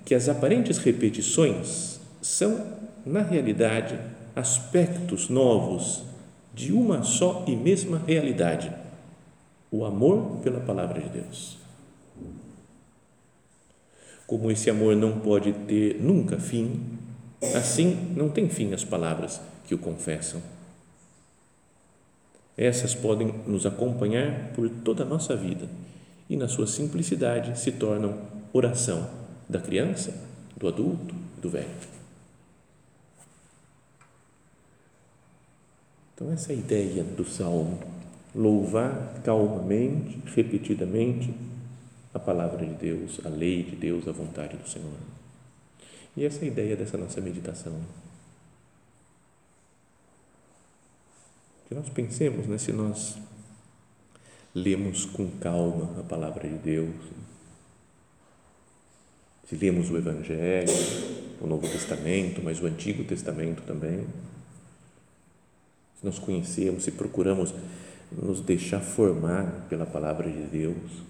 que 0.05 0.15
as 0.15 0.29
aparentes 0.29 0.79
repetições 0.79 2.01
são, 2.21 2.79
na 3.07 3.23
realidade, 3.23 3.99
aspectos 4.35 5.29
novos 5.29 6.03
de 6.55 6.73
uma 6.73 7.03
só 7.05 7.45
e 7.47 7.55
mesma 7.55 8.03
realidade: 8.07 8.73
o 9.71 9.85
amor 9.85 10.41
pela 10.43 10.61
palavra 10.61 11.01
de 11.01 11.09
Deus. 11.09 11.59
Como 14.29 14.51
esse 14.51 14.69
amor 14.69 14.95
não 14.95 15.21
pode 15.21 15.55
ter 15.55 15.99
nunca 16.03 16.39
fim, 16.39 16.83
assim 17.57 18.13
não 18.15 18.29
tem 18.29 18.47
fim 18.47 18.75
as 18.75 18.85
palavras 18.85 19.41
que 19.67 19.75
o 19.75 19.79
confessam. 19.79 20.43
Essas 22.55 22.95
podem 22.95 23.29
nos 23.47 23.65
acompanhar 23.65 24.53
por 24.53 24.69
toda 24.69 25.03
a 25.03 25.07
nossa 25.07 25.35
vida 25.35 25.67
e, 26.29 26.37
na 26.37 26.47
sua 26.47 26.67
simplicidade, 26.67 27.59
se 27.59 27.73
tornam 27.73 28.19
oração 28.53 29.09
da 29.49 29.59
criança, 29.59 30.15
do 30.55 30.69
adulto, 30.69 31.15
do 31.41 31.49
velho. 31.49 31.67
Então, 36.15 36.31
essa 36.33 36.53
é 36.53 36.55
a 36.55 36.59
ideia 36.59 37.03
do 37.03 37.25
salmo, 37.25 37.79
louvar 38.35 39.23
calmamente, 39.25 40.21
repetidamente 40.37 41.33
a 42.19 42.21
palavra 42.21 42.67
de 42.67 42.75
Deus, 42.75 43.21
a 43.25 43.29
lei 43.29 43.63
de 43.63 43.77
Deus, 43.77 44.07
a 44.07 44.13
vontade 44.13 44.57
do 44.57 44.69
Senhor. 44.69 44.99
E 46.17 46.25
essa 46.25 46.41
é 46.41 46.45
a 46.45 46.49
ideia 46.49 46.77
dessa 46.77 46.99
nossa 46.99 47.21
meditação. 47.21 47.81
Que 51.69 51.75
nós 51.75 51.89
pensemos 51.89 52.47
né, 52.47 52.59
se 52.59 52.73
nós 52.73 53.19
lemos 54.55 55.05
com 55.05 55.31
calma 55.39 56.01
a 56.01 56.03
palavra 56.03 56.49
de 56.49 56.57
Deus, 56.57 56.95
se 59.47 59.55
lemos 59.57 59.91
o 59.91 59.97
Evangelho, 59.97 60.73
o 61.41 61.47
Novo 61.47 61.69
Testamento, 61.69 62.43
mas 62.43 62.61
o 62.61 62.67
Antigo 62.67 63.05
Testamento 63.05 63.63
também, 63.63 64.07
se 65.99 66.05
nós 66.05 66.19
conhecemos, 66.19 66.85
se 66.85 66.91
procuramos 66.91 67.55
nos 68.11 68.41
deixar 68.41 68.81
formar 68.81 69.67
pela 69.69 69.87
palavra 69.87 70.31
de 70.31 70.43
Deus, 70.43 71.08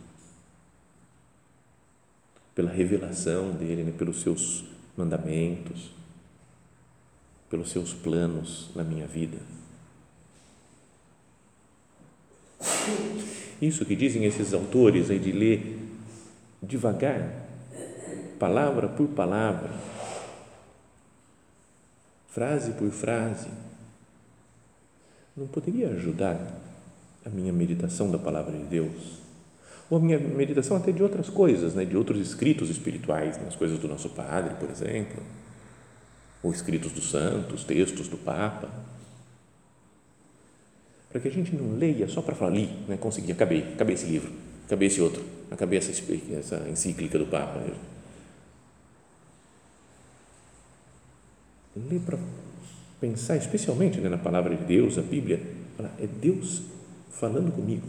pela 2.59 2.73
revelação 2.73 3.53
dele, 3.53 3.85
né, 3.85 3.93
pelos 3.97 4.21
seus 4.21 4.65
mandamentos, 4.97 5.93
pelos 7.49 7.71
seus 7.71 7.95
planos 7.95 8.71
na 8.75 8.83
minha 8.83 9.07
vida. 9.07 9.39
Isso 13.63 13.85
que 13.85 13.95
dizem 13.95 14.25
esses 14.25 14.53
autores 14.53 15.09
aí 15.09 15.21
de 15.21 15.31
ler 15.31 15.79
devagar, 16.61 17.49
palavra 18.41 18.89
por 18.89 19.07
palavra, 19.07 19.71
frase 22.27 22.73
por 22.73 22.91
frase, 22.91 23.51
não 25.37 25.47
poderia 25.47 25.91
ajudar 25.91 26.61
a 27.25 27.29
minha 27.29 27.53
meditação 27.53 28.11
da 28.11 28.19
palavra 28.19 28.59
de 28.59 28.65
Deus? 28.65 29.28
Ou 29.91 29.99
a 29.99 30.01
minha 30.01 30.19
meditação 30.19 30.77
até 30.77 30.93
de 30.93 31.03
outras 31.03 31.29
coisas, 31.29 31.75
né? 31.75 31.85
de 31.85 31.97
outros 31.97 32.21
escritos 32.21 32.69
espirituais, 32.69 33.39
né? 33.39 33.45
as 33.49 33.57
coisas 33.57 33.79
do 33.79 33.89
nosso 33.89 34.11
Padre, 34.11 34.55
por 34.55 34.69
exemplo, 34.71 35.23
ou 36.43 36.53
escritos 36.53 36.93
dos 36.93 37.11
santos, 37.11 37.65
textos 37.65 38.09
do 38.09 38.19
Papa. 38.19 38.69
Para 41.11 41.21
que 41.21 41.29
a 41.29 41.33
gente 41.33 41.57
não 41.57 41.77
leia 41.77 42.07
só 42.07 42.21
para 42.21 42.35
falar, 42.35 42.53
li, 42.53 42.67
né? 42.87 42.97
consegui, 42.99 43.33
acabei, 43.33 43.73
acabei 43.75 43.95
esse 43.95 44.07
livro, 44.07 44.31
acabei 44.67 44.89
esse 44.89 45.01
outro, 45.01 45.25
acabei 45.51 45.79
essa, 45.79 45.93
essa 46.37 46.69
encíclica 46.69 47.19
do 47.19 47.27
Papa 47.27 47.61
ler 51.87 52.01
para 52.01 52.19
pensar, 53.01 53.37
especialmente 53.37 54.01
né, 54.01 54.09
na 54.09 54.19
palavra 54.19 54.57
de 54.57 54.65
Deus, 54.65 54.99
a 54.99 55.03
Bíblia, 55.03 55.41
é 56.01 56.07
Deus 56.07 56.63
falando 57.11 57.53
comigo. 57.53 57.87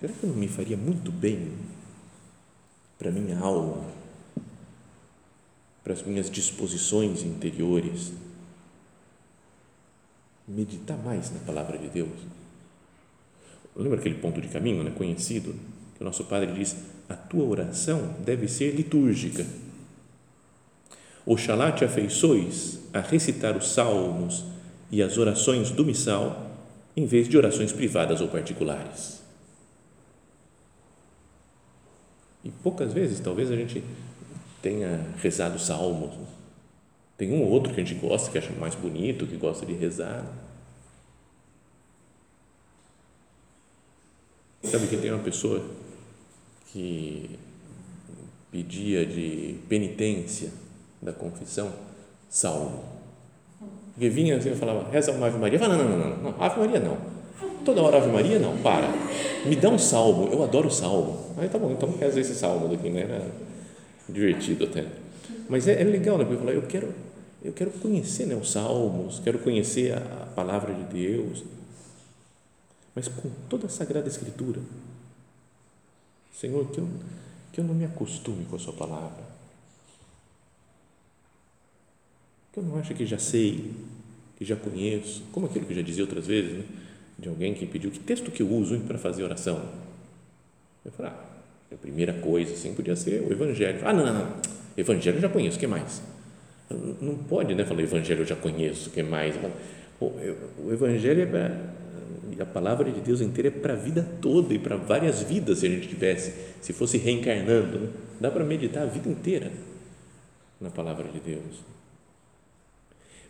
Será 0.00 0.12
que 0.12 0.26
não 0.26 0.34
me 0.34 0.46
faria 0.46 0.76
muito 0.76 1.10
bem 1.10 1.52
para 2.96 3.10
minha 3.10 3.36
alma, 3.38 3.84
para 5.82 5.92
as 5.92 6.02
minhas 6.02 6.30
disposições 6.30 7.24
interiores, 7.24 8.12
meditar 10.46 10.96
mais 10.98 11.32
na 11.32 11.40
palavra 11.40 11.76
de 11.76 11.88
Deus? 11.88 12.16
Lembra 13.74 13.98
aquele 13.98 14.16
ponto 14.16 14.40
de 14.40 14.48
caminho, 14.48 14.84
né, 14.84 14.92
conhecido, 14.92 15.54
que 15.96 16.02
o 16.02 16.04
nosso 16.04 16.24
Padre 16.24 16.52
diz: 16.52 16.76
a 17.08 17.14
tua 17.14 17.44
oração 17.44 18.14
deve 18.24 18.46
ser 18.46 18.76
litúrgica. 18.76 19.44
Oxalá 21.26 21.72
te 21.72 21.84
afeiçoes 21.84 22.78
a 22.92 23.00
recitar 23.00 23.56
os 23.56 23.72
salmos 23.72 24.44
e 24.90 25.02
as 25.02 25.18
orações 25.18 25.70
do 25.70 25.84
missal 25.84 26.50
em 26.96 27.04
vez 27.04 27.28
de 27.28 27.36
orações 27.36 27.72
privadas 27.72 28.20
ou 28.20 28.28
particulares. 28.28 29.17
E 32.44 32.50
poucas 32.50 32.92
vezes, 32.92 33.20
talvez 33.20 33.50
a 33.50 33.56
gente 33.56 33.82
tenha 34.62 35.04
rezado 35.22 35.58
salmos. 35.58 36.14
Tem 37.16 37.32
um 37.32 37.42
ou 37.42 37.48
outro 37.48 37.74
que 37.74 37.80
a 37.80 37.84
gente 37.84 37.98
gosta, 37.98 38.30
que 38.30 38.38
acha 38.38 38.52
mais 38.52 38.74
bonito, 38.74 39.26
que 39.26 39.36
gosta 39.36 39.66
de 39.66 39.72
rezar. 39.72 40.24
Sabe 44.62 44.86
que 44.86 44.96
tem 44.96 45.10
uma 45.10 45.22
pessoa 45.22 45.64
que 46.72 47.38
pedia 48.50 49.04
de 49.04 49.58
penitência 49.68 50.52
da 51.00 51.12
confissão 51.12 51.72
salmo. 52.28 52.84
Porque 53.92 54.08
vinha 54.08 54.36
assim 54.36 54.52
e 54.52 54.54
falava, 54.54 54.88
reza 54.90 55.10
uma 55.10 55.26
Ave 55.26 55.38
Maria. 55.38 55.56
Eu 55.56 55.60
falava, 55.60 55.82
não, 55.82 55.98
não, 55.98 56.10
não, 56.10 56.22
não, 56.22 56.42
Ave 56.42 56.60
Maria 56.60 56.80
não. 56.80 57.17
Toda 57.68 57.82
hora 57.82 57.98
Ave 57.98 58.10
Maria 58.10 58.38
não, 58.38 58.56
para. 58.62 58.88
Me 59.44 59.54
dá 59.54 59.68
um 59.68 59.78
salmo, 59.78 60.32
eu 60.32 60.42
adoro 60.42 60.70
salmo. 60.70 61.34
Aí 61.36 61.50
tá 61.50 61.58
bom, 61.58 61.70
então 61.70 61.94
reza 61.98 62.18
esse 62.18 62.34
salmo 62.34 62.66
daqui, 62.66 62.88
né? 62.88 63.02
Era 63.02 63.30
divertido 64.08 64.64
até. 64.64 64.86
Mas 65.50 65.68
é, 65.68 65.78
é 65.78 65.84
legal, 65.84 66.16
né? 66.16 66.24
Porque 66.24 66.46
eu 66.46 66.54
eu 66.54 66.62
quero, 66.62 66.94
eu 67.44 67.52
quero 67.52 67.70
conhecer 67.72 68.24
né, 68.24 68.34
os 68.34 68.52
salmos, 68.52 69.18
quero 69.18 69.38
conhecer 69.40 69.92
a, 69.92 69.98
a 69.98 70.26
palavra 70.34 70.72
de 70.72 70.82
Deus, 70.84 71.44
mas 72.94 73.06
com 73.06 73.28
toda 73.50 73.66
a 73.66 73.68
Sagrada 73.68 74.08
Escritura. 74.08 74.62
Senhor, 76.32 76.70
que 76.70 76.78
eu, 76.78 76.88
que 77.52 77.60
eu 77.60 77.64
não 77.64 77.74
me 77.74 77.84
acostume 77.84 78.46
com 78.46 78.56
a 78.56 78.58
Sua 78.58 78.72
palavra. 78.72 79.24
Que 82.50 82.60
eu 82.60 82.62
não 82.62 82.78
ache 82.78 82.94
que 82.94 83.04
já 83.04 83.18
sei, 83.18 83.72
que 84.38 84.44
já 84.46 84.56
conheço, 84.56 85.22
como 85.32 85.44
aquilo 85.44 85.66
que 85.66 85.74
já 85.74 85.82
dizia 85.82 86.04
outras 86.04 86.26
vezes, 86.26 86.60
né? 86.60 86.87
De 87.18 87.28
alguém 87.28 87.54
que 87.54 87.66
pediu 87.66 87.90
que 87.90 87.98
texto 87.98 88.30
que 88.30 88.42
eu 88.42 88.48
uso 88.48 88.78
para 88.80 88.96
fazer 88.96 89.24
oração. 89.24 89.60
Eu 90.84 90.92
falei, 90.92 91.12
ah, 91.12 91.24
a 91.72 91.76
primeira 91.76 92.12
coisa 92.14 92.52
assim 92.52 92.74
podia 92.74 92.94
ser 92.94 93.22
o 93.22 93.32
Evangelho. 93.32 93.80
Ah, 93.84 93.92
não, 93.92 94.06
não, 94.06 94.14
não. 94.14 94.36
Evangelho 94.76 95.16
eu 95.16 95.22
já 95.22 95.28
conheço, 95.28 95.56
o 95.56 95.60
que 95.60 95.66
mais? 95.66 96.02
Não 97.00 97.16
pode, 97.16 97.54
né? 97.54 97.64
Falar 97.64 97.82
Evangelho 97.82 98.20
eu 98.20 98.26
já 98.26 98.36
conheço, 98.36 98.90
o 98.90 98.92
que 98.92 99.02
mais? 99.02 99.34
O 100.00 100.72
Evangelho 100.72 101.22
é 101.22 101.26
para 101.26 102.42
a 102.42 102.46
palavra 102.46 102.90
de 102.90 103.00
Deus 103.00 103.20
inteira 103.20 103.48
é 103.48 103.50
para 103.50 103.72
a 103.72 103.76
vida 103.76 104.06
toda 104.20 104.54
e 104.54 104.58
para 104.58 104.76
várias 104.76 105.22
vidas 105.22 105.58
se 105.58 105.66
a 105.66 105.70
gente 105.70 105.88
tivesse, 105.88 106.32
se 106.60 106.72
fosse 106.72 106.96
reencarnando, 106.96 107.78
né? 107.80 107.88
dá 108.20 108.30
para 108.30 108.44
meditar 108.44 108.84
a 108.84 108.86
vida 108.86 109.08
inteira 109.08 109.50
na 110.60 110.70
palavra 110.70 111.08
de 111.08 111.18
Deus. 111.18 111.64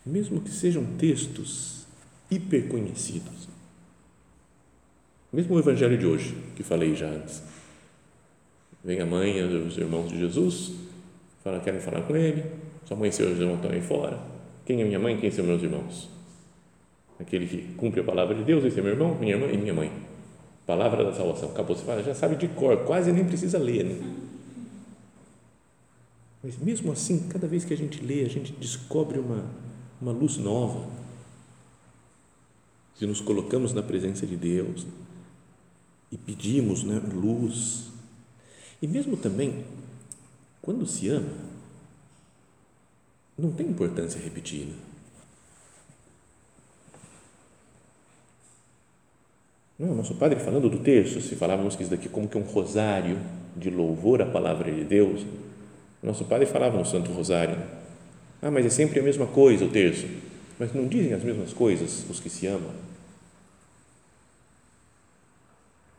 Mesmo 0.04 0.40
que 0.40 0.50
sejam 0.50 0.84
textos 0.98 1.86
hiper 2.30 2.68
conhecidos. 2.68 3.48
Mesmo 5.32 5.56
o 5.56 5.58
evangelho 5.58 5.98
de 5.98 6.06
hoje, 6.06 6.36
que 6.56 6.62
falei 6.62 6.94
já 6.94 7.06
antes. 7.06 7.42
Vem 8.82 9.00
a 9.00 9.06
mãe, 9.06 9.42
os 9.42 9.76
irmãos 9.76 10.10
de 10.10 10.18
Jesus, 10.18 10.72
fala, 11.44 11.60
querem 11.60 11.80
falar 11.80 12.02
com 12.02 12.16
ele, 12.16 12.44
sua 12.86 12.96
mãe 12.96 13.10
e 13.10 13.12
seus 13.12 13.38
irmãos 13.38 13.56
estão 13.56 13.70
aí 13.70 13.80
fora. 13.82 14.18
Quem 14.64 14.80
é 14.80 14.84
minha 14.84 14.98
mãe? 14.98 15.18
Quem 15.18 15.30
são 15.30 15.44
meus 15.44 15.62
irmãos? 15.62 16.18
aquele 17.18 17.46
que 17.46 17.74
cumpre 17.74 18.00
a 18.00 18.04
palavra 18.04 18.34
de 18.34 18.44
Deus, 18.44 18.64
esse 18.64 18.78
é 18.78 18.82
meu 18.82 18.92
irmão, 18.92 19.14
minha 19.16 19.34
irmã 19.34 19.46
e 19.50 19.56
minha 19.56 19.74
mãe. 19.74 19.92
Palavra 20.66 21.04
da 21.04 21.12
salvação. 21.12 21.50
Acabou, 21.50 21.76
você 21.76 21.84
fala, 21.84 22.02
já 22.02 22.14
sabe 22.14 22.36
de 22.36 22.46
cor, 22.48 22.76
quase 22.84 23.10
nem 23.12 23.24
precisa 23.24 23.58
ler. 23.58 23.84
Né? 23.84 24.16
Mas 26.42 26.56
mesmo 26.58 26.92
assim, 26.92 27.28
cada 27.28 27.46
vez 27.46 27.64
que 27.64 27.74
a 27.74 27.76
gente 27.76 28.04
lê, 28.04 28.22
a 28.22 28.28
gente 28.28 28.52
descobre 28.52 29.18
uma, 29.18 29.44
uma 30.00 30.12
luz 30.12 30.36
nova. 30.36 30.88
Se 32.94 33.06
nos 33.06 33.20
colocamos 33.20 33.72
na 33.72 33.82
presença 33.82 34.26
de 34.26 34.36
Deus 34.36 34.86
e 36.10 36.16
pedimos 36.16 36.82
né, 36.84 37.00
luz. 37.12 37.88
E 38.80 38.86
mesmo 38.86 39.16
também, 39.16 39.64
quando 40.62 40.86
se 40.86 41.08
ama, 41.08 41.32
não 43.36 43.52
tem 43.52 43.66
importância 43.66 44.20
repetir. 44.20 44.66
Né? 44.66 44.74
Não, 49.78 49.94
nosso 49.94 50.14
padre 50.16 50.40
falando 50.40 50.68
do 50.68 50.80
terço, 50.80 51.20
se 51.20 51.36
falávamos 51.36 51.76
que 51.76 51.82
isso 51.82 51.90
daqui 51.90 52.08
como 52.08 52.28
que 52.28 52.36
um 52.36 52.42
rosário 52.42 53.18
de 53.56 53.70
louvor 53.70 54.20
à 54.20 54.26
palavra 54.26 54.72
de 54.72 54.82
Deus, 54.82 55.24
nosso 56.02 56.24
padre 56.24 56.46
falava 56.46 56.76
no 56.76 56.84
Santo 56.84 57.12
Rosário, 57.12 57.56
ah, 58.42 58.50
mas 58.50 58.66
é 58.66 58.70
sempre 58.70 58.98
a 58.98 59.02
mesma 59.02 59.26
coisa 59.26 59.64
o 59.64 59.70
terço, 59.70 60.06
mas 60.58 60.72
não 60.72 60.86
dizem 60.88 61.12
as 61.12 61.22
mesmas 61.22 61.52
coisas 61.52 62.04
os 62.10 62.18
que 62.18 62.28
se 62.28 62.46
amam. 62.46 62.87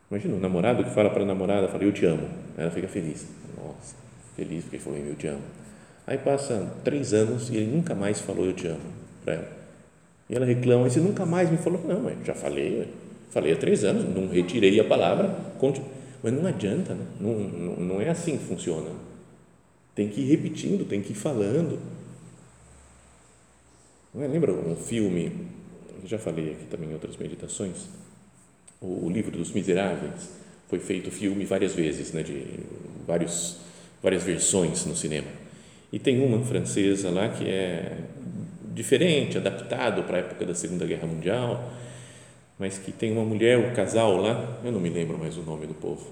Imagina 0.09 0.35
um 0.35 0.39
namorado 0.39 0.83
que 0.83 0.89
fala 0.89 1.09
para 1.09 1.23
a 1.23 1.25
namorada, 1.25 1.67
fala, 1.67 1.83
eu 1.83 1.91
te 1.91 2.05
amo, 2.05 2.27
ela 2.57 2.71
fica 2.71 2.87
feliz, 2.87 3.27
nossa, 3.55 3.95
feliz 4.35 4.63
porque 4.63 4.79
falou, 4.79 4.97
eu 4.99 5.15
te 5.15 5.27
amo. 5.27 5.43
Aí 6.07 6.17
passa 6.17 6.71
três 6.83 7.13
anos 7.13 7.49
e 7.49 7.57
ele 7.57 7.71
nunca 7.75 7.93
mais 7.93 8.19
falou, 8.19 8.45
eu 8.45 8.53
te 8.53 8.67
amo, 8.67 8.81
para 9.23 9.35
ela. 9.35 9.47
E 10.27 10.35
ela 10.35 10.45
reclama, 10.45 10.89
você 10.89 10.99
nunca 10.99 11.25
mais 11.25 11.49
me 11.49 11.57
falou, 11.57 11.79
não, 11.85 12.11
já 12.25 12.33
falei, 12.33 12.87
Falei 13.29 13.53
há 13.53 13.55
três 13.55 13.83
anos, 13.83 14.03
não 14.05 14.27
retirei 14.27 14.79
a 14.79 14.83
palavra, 14.83 15.35
mas 16.23 16.33
não 16.33 16.45
adianta, 16.47 16.95
né? 16.95 17.05
não, 17.19 17.33
não, 17.39 17.75
não 17.75 18.01
é 18.01 18.09
assim 18.09 18.37
que 18.37 18.43
funciona. 18.43 18.89
Tem 19.93 20.09
que 20.09 20.21
ir 20.21 20.25
repetindo, 20.25 20.87
tem 20.87 21.01
que 21.01 21.11
ir 21.11 21.15
falando. 21.15 21.79
Não 24.13 24.23
é? 24.23 24.27
Lembra 24.27 24.51
um 24.51 24.75
filme, 24.75 25.31
já 26.05 26.17
falei 26.17 26.53
aqui 26.53 26.65
também 26.65 26.89
em 26.89 26.93
outras 26.93 27.15
meditações, 27.17 27.87
o, 28.81 29.05
o 29.05 29.09
livro 29.09 29.37
dos 29.37 29.51
Miseráveis, 29.51 30.29
foi 30.67 30.79
feito 30.79 31.09
filme 31.09 31.45
várias 31.45 31.73
vezes, 31.73 32.13
né, 32.13 32.21
de 32.21 32.43
vários, 33.07 33.57
várias 34.01 34.23
versões 34.23 34.85
no 34.85 34.95
cinema. 34.95 35.27
E 35.91 35.97
tem 35.97 36.23
uma 36.23 36.43
francesa 36.45 37.09
lá 37.09 37.29
que 37.29 37.49
é 37.49 37.97
diferente, 38.73 39.37
adaptado 39.37 40.03
para 40.03 40.17
a 40.17 40.19
época 40.19 40.45
da 40.45 40.53
Segunda 40.53 40.85
Guerra 40.85 41.07
Mundial, 41.07 41.71
mas 42.57 42.77
que 42.77 42.91
tem 42.91 43.11
uma 43.11 43.23
mulher, 43.23 43.57
um 43.57 43.73
casal 43.73 44.17
lá, 44.17 44.59
eu 44.63 44.71
não 44.71 44.79
me 44.79 44.89
lembro 44.89 45.17
mais 45.17 45.37
o 45.37 45.41
nome 45.41 45.65
do 45.65 45.73
povo, 45.73 46.07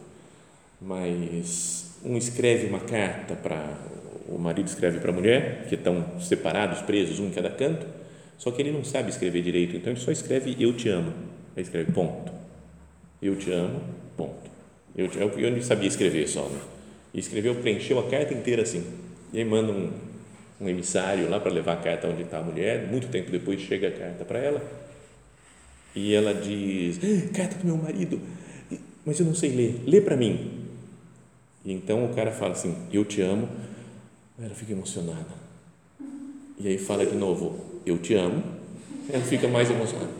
mas 0.82 1.96
um 2.04 2.18
escreve 2.18 2.68
uma 2.68 2.80
carta 2.80 3.36
para 3.36 3.78
o 4.28 4.38
marido 4.38 4.68
escreve 4.68 5.00
para 5.00 5.12
a 5.12 5.14
mulher, 5.14 5.66
que 5.70 5.76
estão 5.76 6.20
separados, 6.20 6.82
presos, 6.82 7.20
um 7.20 7.28
em 7.28 7.32
cada 7.32 7.50
canto, 7.50 7.86
só 8.38 8.52
que 8.52 8.62
ele 8.62 8.72
não 8.72 8.84
sabe 8.84 9.10
escrever 9.10 9.42
direito, 9.42 9.76
então 9.76 9.94
ele 9.94 10.00
só 10.00 10.12
escreve 10.12 10.56
eu 10.60 10.74
te 10.74 10.90
amo, 10.90 11.14
aí 11.56 11.64
escreve 11.64 11.92
ponto, 11.92 12.32
eu 13.22 13.36
te 13.36 13.52
amo, 13.52 13.82
ponto, 14.16 14.50
eu, 14.96 15.08
te, 15.08 15.20
eu 15.20 15.52
não 15.52 15.62
sabia 15.62 15.88
escrever 15.88 16.28
só, 16.28 16.48
né? 16.48 16.60
e 17.14 17.20
escreveu, 17.20 17.56
preencheu 17.56 18.00
a 18.00 18.10
carta 18.10 18.34
inteira 18.34 18.62
assim, 18.62 18.84
e 19.34 19.40
aí 19.40 19.46
manda 19.46 19.72
um, 19.72 19.92
um 20.62 20.70
emissário 20.70 21.30
lá 21.30 21.40
para 21.40 21.52
levar 21.52 21.74
a 21.74 21.78
carta 21.78 22.08
onde 22.08 22.24
está 22.24 22.40
a 22.40 22.44
mulher, 22.44 22.88
muito 22.88 23.08
tempo 23.08 23.32
depois 23.32 23.60
chega 23.62 23.88
a 23.88 23.92
carta 23.92 24.26
para 24.26 24.40
ela, 24.40 24.62
e 25.98 26.14
ela 26.14 26.32
diz: 26.32 27.00
Carta 27.34 27.58
do 27.58 27.66
meu 27.66 27.76
marido, 27.76 28.22
mas 29.04 29.20
eu 29.20 29.26
não 29.26 29.34
sei 29.34 29.50
ler, 29.50 29.82
lê 29.88 30.00
para 30.00 30.16
mim. 30.16 30.66
E 31.66 31.74
então 31.74 32.06
o 32.06 32.14
cara 32.14 32.32
fala 32.32 32.52
assim: 32.52 32.76
Eu 32.94 33.04
te 33.04 33.20
amo. 33.22 33.50
Ela 34.40 34.54
fica 34.54 34.74
emocionada. 34.74 35.26
E 36.60 36.68
aí 36.68 36.78
fala 36.78 37.04
de 37.04 37.16
novo: 37.16 37.82
Eu 37.84 37.98
te 37.98 38.14
amo. 38.14 38.44
Ela 39.10 39.24
fica 39.24 39.48
mais 39.48 39.72
emocionada. 39.72 40.12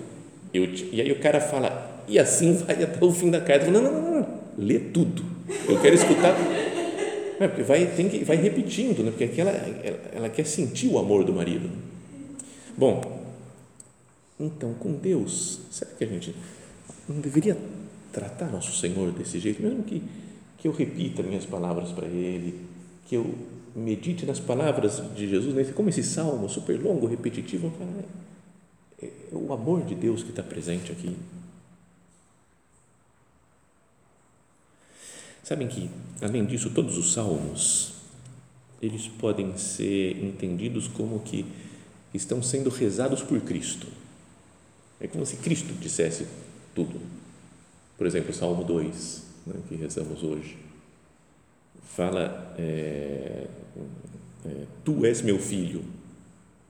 Eu 0.52 0.74
te... 0.74 0.90
E 0.92 1.00
aí 1.00 1.12
o 1.12 1.20
cara 1.20 1.40
fala: 1.40 1.97
E 2.08 2.18
assim 2.18 2.54
vai 2.54 2.82
até 2.84 3.04
o 3.04 3.12
fim 3.12 3.30
da 3.30 3.42
carta. 3.42 3.70
Não, 3.70 3.82
não, 3.82 3.92
não, 3.92 4.22
não, 4.22 4.28
lê 4.58 4.80
tudo. 4.80 5.24
Eu 5.68 5.80
quero 5.82 5.96
escutar. 5.96 6.36
É, 7.40 7.48
porque 7.48 7.64
vai, 7.64 7.86
tem 7.86 8.10
que, 8.10 8.24
vai 8.24 8.36
repetindo, 8.38 9.04
né? 9.04 9.12
porque 9.12 9.26
aqui 9.26 9.42
ela, 9.42 9.52
ela, 9.52 10.00
ela 10.14 10.30
quer 10.30 10.46
sentir 10.46 10.88
o 10.88 10.98
amor 10.98 11.24
do 11.24 11.32
marido. 11.34 11.70
Bom, 12.76 13.18
então, 14.40 14.74
com 14.76 14.94
Deus, 14.94 15.60
será 15.70 15.92
que 15.92 16.04
a 16.04 16.08
gente 16.08 16.36
não 17.08 17.20
deveria 17.20 17.58
tratar 18.12 18.52
nosso 18.52 18.76
Senhor 18.76 19.12
desse 19.12 19.40
jeito, 19.40 19.62
mesmo 19.62 19.84
que, 19.84 20.02
que 20.58 20.68
eu 20.68 20.72
repita 20.72 21.22
minhas 21.22 21.46
palavras 21.46 21.92
para 21.92 22.08
Ele, 22.08 22.60
que 23.08 23.16
eu 23.16 23.36
medite 23.76 24.26
nas 24.26 24.40
palavras 24.40 25.02
de 25.16 25.30
Jesus, 25.30 25.54
né? 25.54 25.64
como 25.76 25.90
esse 25.90 26.04
salmo 26.04 26.50
super 26.50 26.80
longo, 26.82 27.06
repetitivo, 27.06 27.72
é, 29.00 29.06
é 29.06 29.10
o 29.32 29.54
amor 29.54 29.84
de 29.84 29.94
Deus 29.94 30.24
que 30.24 30.32
está 30.32 30.42
presente 30.42 30.92
aqui. 30.92 31.16
Sabem 35.48 35.70
que, 35.70 35.90
além 36.22 36.44
disso, 36.44 36.72
todos 36.72 36.98
os 36.98 37.14
salmos, 37.14 37.94
eles 38.82 39.08
podem 39.08 39.58
ser 39.58 40.22
entendidos 40.22 40.90
como 40.90 41.22
que 41.22 41.46
estão 42.14 42.44
sendo 42.44 42.70
rezados 42.70 43.24
por 43.24 43.40
Cristo. 43.40 43.88
É 45.00 45.08
como 45.08 45.26
se 45.26 45.38
Cristo 45.38 45.74
dissesse 45.76 46.28
tudo. 46.76 47.00
Por 47.98 48.06
exemplo, 48.06 48.32
o 48.32 48.34
Salmo 48.34 48.62
2, 48.66 49.24
né, 49.46 49.54
que 49.70 49.76
rezamos 49.76 50.22
hoje, 50.22 50.58
fala: 51.96 52.54
é, 52.58 53.48
é, 54.46 54.66
Tu 54.84 55.06
és 55.06 55.22
meu 55.22 55.40
filho. 55.40 55.82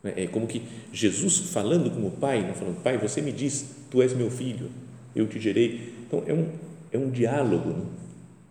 É 0.03 0.27
como 0.27 0.45
que 0.45 0.61
Jesus 0.93 1.39
falando 1.49 1.89
com 1.89 2.05
o 2.05 2.11
Pai, 2.11 2.43
né, 2.43 2.53
falando: 2.53 2.83
Pai, 2.83 2.99
você 2.99 3.23
me 3.23 3.31
diz, 3.31 3.71
Tu 3.89 4.03
és 4.03 4.13
meu 4.13 4.29
filho, 4.29 4.69
eu 5.15 5.25
te 5.25 5.39
gerei. 5.39 5.95
Então, 6.05 6.23
é 6.27 6.33
um, 6.33 6.47
é 6.91 6.97
um 6.99 7.09
diálogo 7.09 7.71
né, 7.71 7.85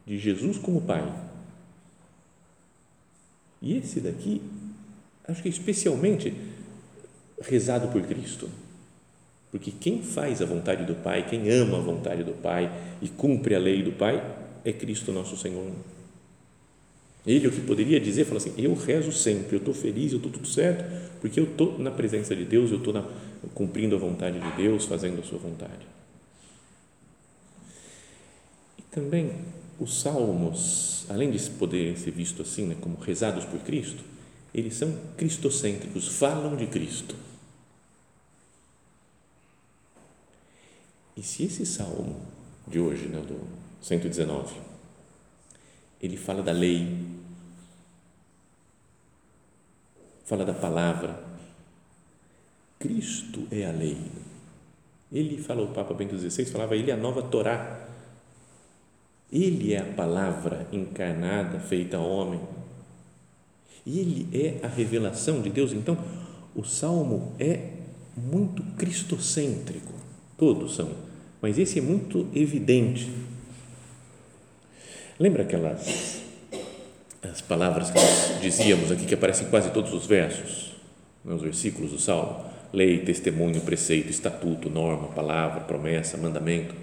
de 0.07 0.19
Jesus 0.19 0.57
com 0.59 0.77
o 0.77 0.81
Pai. 0.81 1.05
E 3.61 3.77
esse 3.77 4.01
daqui, 4.01 4.41
acho 5.27 5.43
que 5.43 5.49
especialmente 5.49 6.33
rezado 7.41 7.89
por 7.89 8.03
Cristo. 8.03 8.49
Porque 9.51 9.71
quem 9.71 10.03
faz 10.03 10.41
a 10.41 10.47
vontade 10.47 10.85
do 10.85 10.95
Pai, 10.95 11.27
quem 11.29 11.51
ama 11.51 11.79
a 11.79 11.81
vontade 11.81 12.23
do 12.23 12.33
Pai 12.33 12.71
e 13.03 13.09
cumpre 13.09 13.55
a 13.55 13.59
lei 13.59 13.83
do 13.83 13.93
Pai, 13.93 14.23
é 14.65 14.73
Cristo 14.73 15.13
nosso 15.13 15.37
Senhor. 15.37 15.73
Ele 17.27 17.49
o 17.49 17.51
que 17.51 17.61
poderia 17.61 17.99
dizer, 17.99 18.25
falar 18.25 18.37
assim, 18.37 18.55
eu 18.57 18.73
rezo 18.75 19.11
sempre, 19.11 19.57
eu 19.57 19.59
estou 19.59 19.75
feliz, 19.75 20.13
eu 20.13 20.19
estou 20.19 20.31
tudo 20.31 20.47
certo, 20.47 20.85
porque 21.21 21.41
eu 21.41 21.45
estou 21.45 21.77
na 21.77 21.91
presença 21.91 22.37
de 22.37 22.45
Deus, 22.45 22.71
eu 22.71 22.79
estou 22.79 22.95
cumprindo 23.53 23.97
a 23.97 23.99
vontade 23.99 24.39
de 24.39 24.57
Deus, 24.57 24.85
fazendo 24.85 25.21
a 25.21 25.25
sua 25.25 25.39
vontade. 25.39 25.87
E 28.79 28.83
também 28.93 29.33
os 29.79 30.01
salmos, 30.01 31.05
além 31.09 31.31
de 31.31 31.51
poderem 31.51 31.97
ser 31.97 32.11
vistos 32.11 32.49
assim, 32.49 32.67
né, 32.67 32.77
como 32.81 32.97
rezados 32.99 33.45
por 33.45 33.61
Cristo, 33.61 34.03
eles 34.55 34.75
são 34.75 34.97
cristocêntricos, 35.17 36.09
falam 36.09 36.57
de 36.57 36.67
Cristo. 36.67 37.15
E 41.17 41.23
se 41.23 41.45
esse 41.45 41.65
salmo 41.65 42.21
de 42.67 42.79
hoje, 42.79 43.07
né, 43.07 43.21
do 43.21 43.41
119, 43.81 44.55
ele 46.01 46.17
fala 46.17 46.43
da 46.43 46.53
lei, 46.53 47.07
fala 50.25 50.45
da 50.45 50.55
palavra, 50.55 51.25
Cristo 52.79 53.47
é 53.51 53.65
a 53.65 53.73
lei. 53.73 53.99
Ele 55.11 55.39
fala, 55.43 55.63
o 55.63 55.73
Papa 55.73 55.95
Bento 55.95 56.19
XVI 56.19 56.45
falava, 56.47 56.77
ele 56.77 56.91
é 56.91 56.95
a 56.95 56.97
nova 56.97 57.23
Torá. 57.23 57.86
Ele 59.33 59.75
é 59.75 59.81
a 59.81 59.85
palavra 59.85 60.67
encarnada, 60.73 61.59
feita 61.59 61.99
homem. 61.99 62.41
Ele 63.87 64.29
é 64.33 64.65
a 64.65 64.69
revelação 64.69 65.41
de 65.41 65.51
Deus. 65.51 65.73
Então, 65.73 65.99
o 66.55 66.65
salmo 66.65 67.35
é 67.39 67.71
muito 68.17 68.63
cristocêntrico. 68.77 69.93
Todos 70.39 70.77
são, 70.77 70.91
mas 71.41 71.59
esse 71.59 71.79
é 71.79 71.83
muito 71.83 72.29
evidente. 72.35 73.11
Lembra 75.19 75.43
aquelas 75.43 76.25
as 77.23 77.41
palavras 77.41 77.91
que 77.91 77.99
nós 77.99 78.41
dizíamos 78.41 78.91
aqui 78.91 79.05
que 79.05 79.15
aparecem 79.15 79.47
em 79.47 79.51
quase 79.51 79.71
todos 79.71 79.93
os 79.93 80.07
versos, 80.07 80.75
nos 81.25 81.43
versículos 81.43 81.91
do 81.91 81.99
salmo? 81.99 82.45
Lei, 82.73 83.01
testemunho, 83.01 83.61
preceito, 83.61 84.11
estatuto, 84.11 84.71
norma, 84.71 85.09
palavra, 85.09 85.61
promessa, 85.61 86.17
mandamento. 86.17 86.75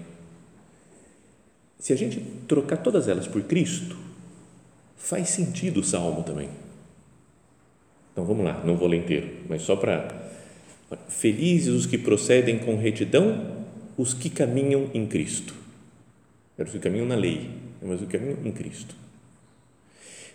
Se 1.84 1.92
a 1.92 1.96
gente 1.96 2.18
trocar 2.48 2.78
todas 2.78 3.08
elas 3.08 3.28
por 3.28 3.42
Cristo, 3.42 3.94
faz 4.96 5.28
sentido 5.28 5.80
o 5.80 5.84
salmo 5.84 6.22
também 6.22 6.48
então 8.14 8.24
vamos 8.24 8.44
lá, 8.44 8.62
não 8.64 8.76
vou 8.76 8.86
ler 8.86 8.98
inteiro, 8.98 9.28
mas 9.48 9.62
só 9.62 9.74
para. 9.74 10.22
Felizes 11.08 11.74
os 11.74 11.84
que 11.84 11.98
procedem 11.98 12.58
com 12.60 12.76
retidão, 12.76 13.64
os 13.98 14.14
que 14.14 14.30
caminham 14.30 14.88
em 14.94 15.04
Cristo. 15.04 15.52
Era 16.56 16.68
os 16.68 16.72
que 16.72 16.78
caminham 16.78 17.06
na 17.06 17.16
lei, 17.16 17.50
mas 17.82 18.00
os 18.00 18.06
que 18.06 18.16
caminham 18.16 18.38
em 18.44 18.52
Cristo. 18.52 18.94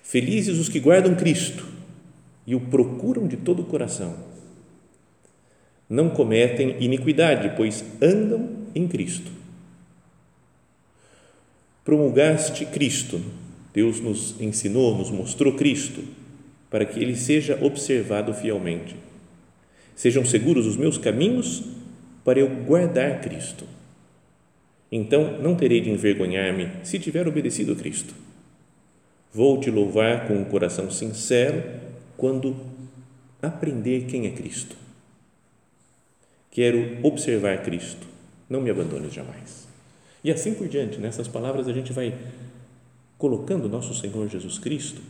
Felizes 0.04 0.60
os 0.60 0.68
que 0.68 0.82
guardam 0.82 1.16
Cristo 1.16 1.66
e 2.46 2.54
o 2.54 2.60
procuram 2.60 3.26
de 3.26 3.38
todo 3.38 3.62
o 3.62 3.66
coração. 3.66 4.14
Não 5.90 6.10
cometem 6.10 6.84
iniquidade, 6.84 7.54
pois 7.56 7.86
andam 8.02 8.50
em 8.76 8.90
Cristo. 8.90 9.32
Promulgaste 11.90 12.68
Cristo, 12.68 13.20
Deus 13.74 14.00
nos 14.00 14.40
ensinou, 14.40 14.96
nos 14.96 15.10
mostrou 15.10 15.56
Cristo 15.56 16.04
para 16.70 16.86
que 16.86 17.00
ele 17.00 17.16
seja 17.16 17.58
observado 17.64 18.32
fielmente. 18.32 18.96
Sejam 19.96 20.24
seguros 20.24 20.68
os 20.68 20.78
meus 20.78 21.00
caminhos 21.00 21.64
para 22.24 22.40
eu 22.40 22.48
guardar 22.64 23.22
Cristo. 23.22 23.66
Então 24.92 25.42
não 25.42 25.56
terei 25.56 25.82
de 25.82 25.90
envergonhar-me 25.90 26.70
se 26.84 27.00
tiver 27.00 27.28
obedecido 27.28 27.72
a 27.72 27.76
Cristo. 27.76 28.14
Vou 29.34 29.60
te 29.60 29.72
louvar 29.72 30.28
com 30.28 30.36
um 30.36 30.46
coração 30.46 30.92
sincero 30.92 31.64
quando 32.16 32.56
aprender 33.42 34.06
quem 34.06 34.28
é 34.28 34.30
Cristo. 34.30 34.76
Quero 36.52 37.00
observar 37.02 37.64
Cristo, 37.64 38.06
não 38.48 38.62
me 38.62 38.70
abandones 38.70 39.12
jamais. 39.12 39.69
E 40.24 40.32
assim 40.32 40.54
por 40.54 40.68
diante, 40.68 40.98
nessas 40.98 41.28
palavras 41.28 41.68
a 41.68 41.74
gente 41.74 41.94
vai 41.94 42.18
colocando 43.18 43.70
nosso 43.70 43.94
Senhor 43.94 44.28
Jesus 44.28 44.58
Cristo 44.60 45.02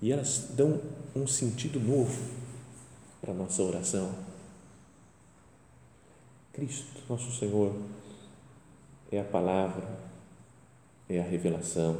e 0.00 0.12
elas 0.12 0.50
dão 0.54 0.80
um 1.14 1.26
sentido 1.26 1.80
novo 1.80 2.20
para 3.20 3.32
a 3.32 3.36
nossa 3.36 3.62
oração. 3.62 4.14
Cristo, 6.52 7.02
nosso 7.08 7.32
Senhor, 7.32 7.74
é 9.10 9.20
a 9.20 9.24
palavra, 9.24 9.86
é 11.08 11.20
a 11.20 11.22
revelação 11.22 11.98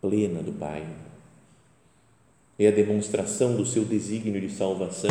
plena 0.00 0.42
do 0.42 0.52
Pai, 0.52 0.86
é 2.58 2.68
a 2.68 2.70
demonstração 2.70 3.56
do 3.56 3.64
seu 3.64 3.84
desígnio 3.84 4.40
de 4.40 4.50
salvação. 4.50 5.10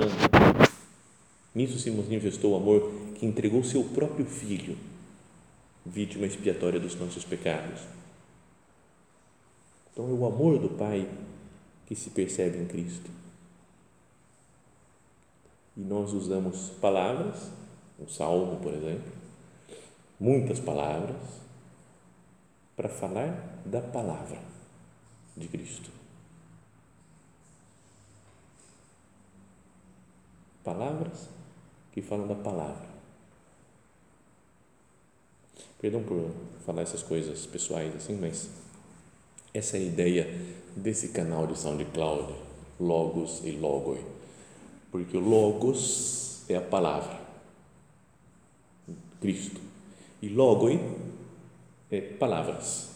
Nisso 1.54 1.80
se 1.80 1.92
manifestou 1.92 2.54
o 2.54 2.56
amor 2.56 2.92
que 3.16 3.26
entregou 3.26 3.64
seu 3.64 3.84
próprio 3.84 4.26
Filho, 4.26 4.78
vítima 5.86 6.26
expiatória 6.26 6.80
dos 6.80 6.96
nossos 6.96 7.24
pecados 7.24 7.82
então 9.92 10.10
é 10.10 10.14
o 10.14 10.26
amor 10.26 10.58
do 10.58 10.70
Pai 10.70 11.10
que 11.86 11.96
se 11.96 12.10
percebe 12.10 12.58
em 12.58 12.66
Cristo. 12.66 13.10
E 15.76 15.82
nós 15.82 16.14
usamos 16.14 16.70
palavras, 16.82 17.52
um 18.00 18.08
salmo, 18.08 18.60
por 18.62 18.74
exemplo, 18.74 19.12
muitas 20.20 20.60
palavras, 20.60 21.18
para 22.76 22.90
falar 22.90 23.60
da 23.66 23.82
palavra 23.82 24.40
de 25.36 25.48
Cristo. 25.48 25.92
Palavras 30.64 31.28
que 31.92 32.02
falam 32.02 32.28
da 32.28 32.36
palavra. 32.36 32.91
Perdão 35.82 36.04
por 36.04 36.30
falar 36.64 36.84
essas 36.84 37.02
coisas 37.02 37.48
pessoais 37.48 37.96
assim, 37.96 38.16
mas 38.16 38.50
essa 39.52 39.78
é 39.78 39.80
a 39.80 39.84
ideia 39.84 40.42
desse 40.76 41.08
canal 41.08 41.48
de 41.48 41.58
SoundCloud, 41.58 42.34
Logos 42.80 43.42
e 43.44 43.52
Logoi. 43.52 44.00
Porque 44.92 45.18
o 45.18 45.20
Logos 45.20 46.44
é 46.48 46.56
a 46.56 46.62
palavra, 46.62 47.20
Cristo. 49.20 49.60
E 50.22 50.30
Logoi 50.30 50.80
é 51.90 52.00
palavras. 52.00 52.90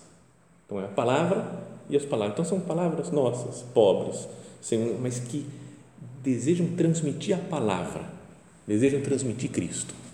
Então 0.66 0.80
é 0.80 0.86
a 0.86 0.90
palavra 0.90 1.64
e 1.90 1.98
as 1.98 2.06
palavras. 2.06 2.34
Então 2.34 2.46
são 2.46 2.60
palavras 2.60 3.10
nossas, 3.10 3.64
pobres, 3.74 4.28
mas 5.02 5.20
que 5.20 5.46
desejam 6.22 6.76
transmitir 6.76 7.36
a 7.36 7.40
palavra, 7.40 8.06
desejam 8.68 9.02
transmitir 9.02 9.50
Cristo. 9.50 10.05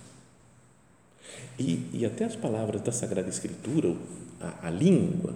E, 1.59 1.87
e 1.93 2.05
até 2.05 2.25
as 2.25 2.35
palavras 2.35 2.81
da 2.81 2.91
Sagrada 2.91 3.29
Escritura, 3.29 3.95
a, 4.39 4.67
a 4.67 4.69
língua, 4.69 5.35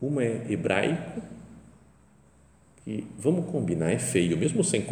uma 0.00 0.24
é 0.24 0.46
hebraico, 0.48 1.22
que, 2.84 3.06
vamos 3.18 3.46
combinar, 3.46 3.92
é 3.92 3.98
feio, 3.98 4.36
mesmo 4.36 4.64
sem, 4.64 4.84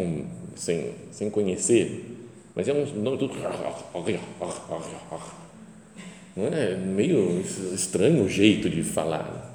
sem, 0.55 0.93
sem 1.11 1.31
conhecer, 1.31 2.17
mas 2.55 2.69
é 2.69 2.73
um 2.73 2.87
nome 3.03 3.19
tudo. 3.19 3.35
Não 6.37 6.47
é 6.47 6.77
meio 6.77 7.41
estranho 7.75 8.25
o 8.25 8.29
jeito 8.29 8.69
de 8.69 8.83
falar. 8.83 9.49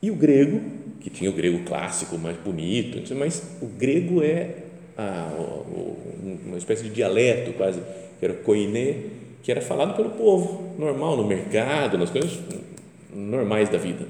E 0.00 0.10
o 0.10 0.14
grego, 0.14 0.60
que 1.00 1.10
tinha 1.10 1.30
o 1.30 1.32
grego 1.32 1.64
clássico 1.64 2.16
mais 2.18 2.36
bonito, 2.36 3.14
mas 3.14 3.42
o 3.60 3.66
grego 3.66 4.22
é 4.22 4.64
a, 4.96 5.30
uma 6.46 6.58
espécie 6.58 6.84
de 6.84 6.90
dialeto 6.90 7.52
quase, 7.54 7.80
que 8.18 8.24
era 8.24 8.34
o 8.34 8.36
koiné, 8.38 8.96
que 9.44 9.50
era 9.52 9.60
falado 9.60 9.94
pelo 9.94 10.10
povo, 10.12 10.74
normal, 10.78 11.18
no 11.18 11.24
mercado, 11.26 11.98
nas 11.98 12.08
coisas 12.08 12.40
normais 13.12 13.68
da 13.68 13.76
vida. 13.76 14.08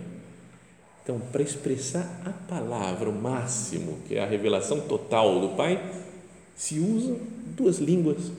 Então, 1.03 1.19
para 1.19 1.43
expressar 1.43 2.23
a 2.25 2.31
palavra, 2.31 3.11
o 3.11 3.13
máximo, 3.13 3.99
que 4.07 4.15
é 4.15 4.23
a 4.23 4.27
revelação 4.27 4.83
total 4.83 5.41
do 5.41 5.57
Pai, 5.57 5.83
se 6.55 6.79
usam 6.79 7.19
duas 7.57 7.79
línguas 7.79 8.31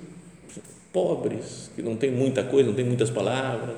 pobres, 0.94 1.70
que 1.76 1.82
não 1.82 1.98
tem 1.98 2.10
muita 2.10 2.46
coisa, 2.46 2.70
não 2.70 2.76
tem 2.76 2.86
muitas 2.86 3.10
palavras. 3.10 3.76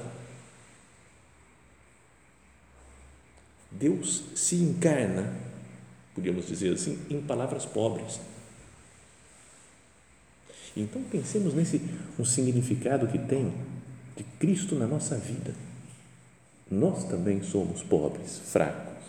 Deus 3.71 4.25
se 4.35 4.57
encarna, 4.57 5.33
podíamos 6.13 6.45
dizer 6.45 6.71
assim, 6.71 6.99
em 7.09 7.19
palavras 7.19 7.65
pobres. 7.65 8.19
Então 10.81 11.01
pensemos 11.03 11.53
nesse 11.53 11.81
um 12.19 12.25
significado 12.25 13.07
que 13.07 13.17
tem 13.17 13.53
de 14.15 14.23
Cristo 14.23 14.75
na 14.75 14.87
nossa 14.87 15.15
vida. 15.17 15.53
Nós 16.69 17.05
também 17.05 17.41
somos 17.43 17.81
pobres, 17.83 18.39
fracos, 18.39 19.03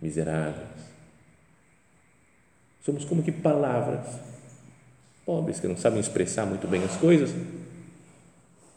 miseráveis. 0.00 0.84
Somos 2.82 3.04
como 3.04 3.22
que 3.22 3.32
palavras 3.32 4.06
pobres 5.24 5.58
que 5.58 5.66
não 5.66 5.76
sabem 5.76 6.00
expressar 6.00 6.44
muito 6.46 6.68
bem 6.68 6.84
as 6.84 6.96
coisas, 6.96 7.30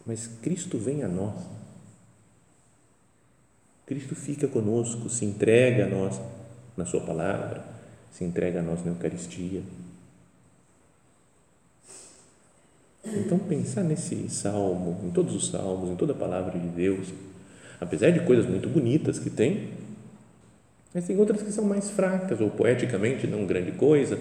mas 0.06 0.28
Cristo 0.42 0.78
vem 0.78 1.04
a 1.04 1.08
nós. 1.08 1.36
Cristo 3.86 4.16
fica 4.16 4.48
conosco, 4.48 5.10
se 5.10 5.26
entrega 5.26 5.86
a 5.86 5.90
nós 5.90 6.20
na 6.76 6.86
Sua 6.86 7.02
palavra, 7.02 7.66
se 8.12 8.24
entrega 8.24 8.60
a 8.60 8.64
nós 8.64 8.84
na 8.84 8.92
Eucaristia. 8.92 9.62
Então, 13.16 13.40
pensar 13.40 13.84
nesse 13.84 14.30
salmo, 14.30 15.00
em 15.04 15.12
todos 15.12 15.34
os 15.36 15.48
salmos, 15.50 15.90
em 15.90 15.96
toda 15.96 16.14
a 16.14 16.16
palavra 16.16 16.60
de 16.60 16.68
Deus, 16.68 17.08
apesar 17.80 18.12
de 18.12 18.20
coisas 18.22 18.46
muito 18.46 18.68
bonitas 18.68 19.20
que 19.20 19.30
tem, 19.30 19.70
mas 20.94 21.06
tem 21.06 21.18
outras 21.18 21.42
que 21.42 21.52
são 21.52 21.64
mais 21.64 21.90
fracas, 21.90 22.42
ou 22.42 22.50
poeticamente 22.50 23.28
não 23.28 23.46
grande 23.46 23.72
coisa, 23.74 24.20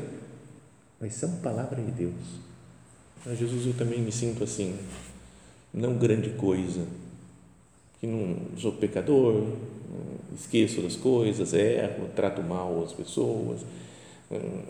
mas 1.01 1.15
são 1.15 1.31
palavra 1.37 1.83
de 1.83 1.91
Deus. 1.91 2.13
A 3.27 3.35
Jesus, 3.35 3.67
eu 3.67 3.75
também 3.75 4.01
me 4.01 4.13
sinto 4.13 4.45
assim, 4.45 4.77
não 5.73 5.95
grande 5.95 6.31
coisa, 6.31 6.87
que 8.01 8.07
não 8.07 8.37
sou 8.57 8.73
pecador, 8.73 9.47
esqueço 10.35 10.83
das 10.83 10.97
coisas, 10.97 11.53
erro, 11.55 12.09
trato 12.15 12.43
mal 12.43 12.85
as 12.85 12.93
pessoas, 12.93 13.61
hum, 14.31 14.63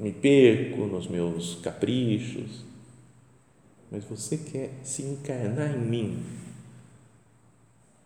me 0.00 0.12
perco 0.12 0.86
nos 0.86 1.08
meus 1.08 1.56
caprichos, 1.56 2.64
mas 3.90 4.04
você 4.04 4.36
quer 4.36 4.70
se 4.82 5.02
encarnar 5.02 5.74
em 5.74 5.80
mim, 5.80 6.22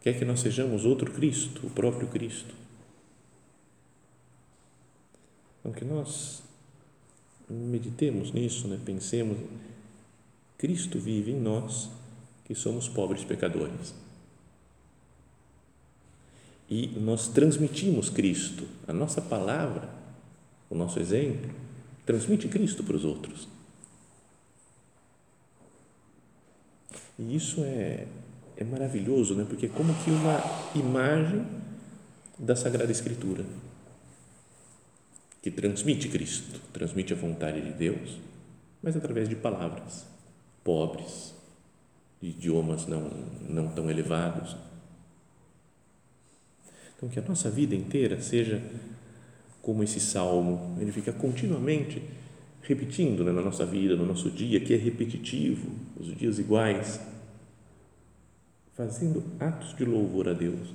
quer 0.00 0.18
que 0.18 0.24
nós 0.24 0.40
sejamos 0.40 0.84
outro 0.84 1.12
Cristo, 1.12 1.66
o 1.66 1.70
próprio 1.70 2.08
Cristo. 2.08 2.54
Então, 5.60 5.72
que 5.72 5.84
nós 5.84 6.42
meditemos 7.48 8.32
nisso, 8.32 8.66
né? 8.68 8.78
pensemos, 8.84 9.38
Cristo 10.58 10.98
vive 10.98 11.32
em 11.32 11.40
nós, 11.40 11.90
que 12.44 12.54
somos 12.54 12.88
pobres 12.88 13.24
pecadores. 13.24 13.94
E 16.68 16.88
nós 16.98 17.28
transmitimos 17.28 18.08
Cristo, 18.08 18.66
a 18.88 18.92
nossa 18.92 19.20
palavra, 19.20 19.88
o 20.70 20.74
nosso 20.74 20.98
exemplo, 20.98 21.50
transmite 22.06 22.48
Cristo 22.48 22.82
para 22.82 22.96
os 22.96 23.04
outros. 23.04 23.46
E 27.18 27.36
isso 27.36 27.62
é, 27.64 28.06
é 28.56 28.64
maravilhoso, 28.64 29.34
né? 29.34 29.44
porque 29.48 29.66
é 29.66 29.68
como 29.68 29.94
que 30.02 30.10
uma 30.10 30.40
imagem 30.74 31.44
da 32.38 32.56
Sagrada 32.56 32.90
Escritura 32.90 33.44
que 35.40 35.50
transmite 35.50 36.08
Cristo, 36.08 36.60
transmite 36.72 37.12
a 37.12 37.16
vontade 37.16 37.60
de 37.60 37.72
Deus, 37.72 38.18
mas 38.80 38.96
através 38.96 39.28
de 39.28 39.34
palavras 39.34 40.06
pobres, 40.62 41.34
de 42.20 42.28
idiomas 42.28 42.86
não, 42.86 43.10
não 43.48 43.68
tão 43.68 43.90
elevados. 43.90 44.56
Então, 46.96 47.08
que 47.08 47.18
a 47.18 47.22
nossa 47.22 47.50
vida 47.50 47.74
inteira 47.74 48.20
seja 48.20 48.62
como 49.60 49.82
esse 49.82 49.98
salmo, 49.98 50.76
ele 50.80 50.92
fica 50.92 51.12
continuamente 51.12 52.02
repetindo 52.62 53.24
né, 53.24 53.32
na 53.32 53.42
nossa 53.42 53.66
vida, 53.66 53.96
no 53.96 54.06
nosso 54.06 54.30
dia, 54.30 54.60
que 54.60 54.72
é 54.72 54.76
repetitivo, 54.76 55.70
os 55.98 56.16
dias 56.16 56.38
iguais, 56.38 57.00
fazendo 58.74 59.22
atos 59.38 59.76
de 59.76 59.84
louvor 59.84 60.28
a 60.28 60.32
Deus. 60.32 60.68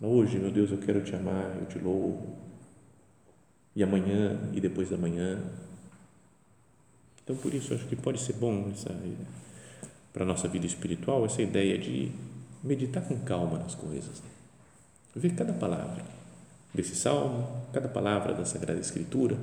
Hoje, 0.00 0.38
meu 0.38 0.50
Deus, 0.50 0.70
eu 0.70 0.78
quero 0.78 1.02
te 1.02 1.14
amar, 1.14 1.56
eu 1.60 1.66
te 1.66 1.78
louvo, 1.78 2.36
e 3.74 3.82
amanhã 3.82 4.38
e 4.52 4.60
depois 4.60 4.90
da 4.90 4.96
manhã. 4.96 5.40
Então, 7.22 7.36
por 7.36 7.54
isso, 7.54 7.72
acho 7.72 7.86
que 7.86 7.96
pode 7.96 8.20
ser 8.20 8.34
bom 8.34 8.68
essa, 8.72 8.94
para 10.12 10.24
a 10.24 10.26
nossa 10.26 10.48
vida 10.48 10.66
espiritual 10.66 11.24
essa 11.24 11.40
ideia 11.40 11.78
de 11.78 12.12
meditar 12.62 13.06
com 13.06 13.18
calma 13.20 13.58
nas 13.58 13.74
coisas, 13.74 14.20
né? 14.20 14.28
ver 15.14 15.34
cada 15.34 15.52
palavra 15.52 16.04
desse 16.74 16.94
salmo, 16.94 17.66
cada 17.72 17.88
palavra 17.88 18.34
da 18.34 18.44
Sagrada 18.44 18.80
Escritura, 18.80 19.36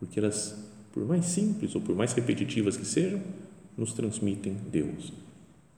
porque 0.00 0.18
elas, 0.18 0.58
por 0.92 1.04
mais 1.04 1.26
simples 1.26 1.74
ou 1.76 1.80
por 1.80 1.94
mais 1.94 2.12
repetitivas 2.14 2.76
que 2.76 2.86
sejam, 2.86 3.22
nos 3.76 3.92
transmitem 3.92 4.54
Deus, 4.54 5.12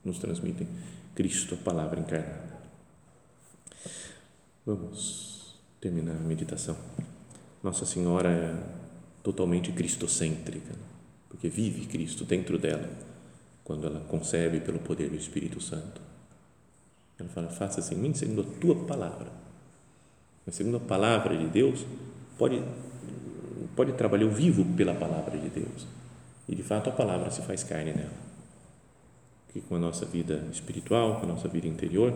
nos 0.03 0.17
transmitem 0.17 0.67
Cristo, 1.13 1.53
a 1.53 1.57
palavra 1.57 1.99
encarnada. 1.99 2.53
Vamos 4.65 5.55
terminar 5.79 6.15
a 6.15 6.19
meditação. 6.19 6.77
Nossa 7.61 7.85
Senhora 7.85 8.29
é 8.29 9.21
totalmente 9.21 9.71
cristocêntrica, 9.73 10.73
porque 11.29 11.49
vive 11.49 11.85
Cristo 11.85 12.23
dentro 12.23 12.57
dela, 12.57 12.89
quando 13.63 13.87
ela 13.87 13.99
concebe 14.01 14.61
pelo 14.61 14.79
poder 14.79 15.09
do 15.09 15.17
Espírito 15.17 15.61
Santo. 15.61 16.01
Ela 17.19 17.29
fala: 17.29 17.49
Faça-se 17.49 17.93
em 17.93 17.97
mim 17.97 18.13
segundo 18.13 18.41
a 18.41 18.59
tua 18.59 18.75
palavra. 18.85 19.31
Mas 20.45 20.55
segundo 20.55 20.77
a 20.77 20.79
palavra 20.79 21.37
de 21.37 21.47
Deus, 21.47 21.85
pode, 22.37 22.61
pode 23.75 23.93
trabalhar, 23.93 24.23
eu 24.23 24.31
vivo 24.31 24.65
pela 24.75 24.93
palavra 24.93 25.37
de 25.37 25.49
Deus. 25.49 25.87
E 26.47 26.55
de 26.55 26.63
fato 26.63 26.89
a 26.89 26.93
palavra 26.93 27.31
se 27.31 27.41
faz 27.41 27.63
carne 27.63 27.93
nela. 27.93 28.09
Que 29.51 29.61
com 29.61 29.75
a 29.75 29.79
nossa 29.79 30.05
vida 30.05 30.43
espiritual, 30.51 31.19
com 31.19 31.25
a 31.25 31.29
nossa 31.29 31.47
vida 31.47 31.67
interior, 31.67 32.13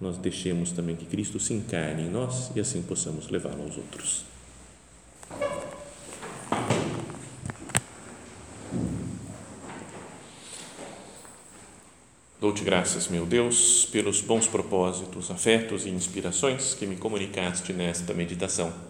nós 0.00 0.16
deixemos 0.16 0.72
também 0.72 0.96
que 0.96 1.04
Cristo 1.04 1.38
se 1.38 1.52
encarne 1.52 2.04
em 2.04 2.10
nós 2.10 2.50
e 2.56 2.60
assim 2.60 2.82
possamos 2.82 3.28
levá-lo 3.28 3.62
aos 3.62 3.76
outros. 3.76 4.24
Dou-te 12.40 12.64
graças, 12.64 13.08
meu 13.08 13.26
Deus, 13.26 13.84
pelos 13.92 14.22
bons 14.22 14.48
propósitos, 14.48 15.30
afetos 15.30 15.84
e 15.84 15.90
inspirações 15.90 16.72
que 16.72 16.86
me 16.86 16.96
comunicaste 16.96 17.74
nesta 17.74 18.14
meditação. 18.14 18.89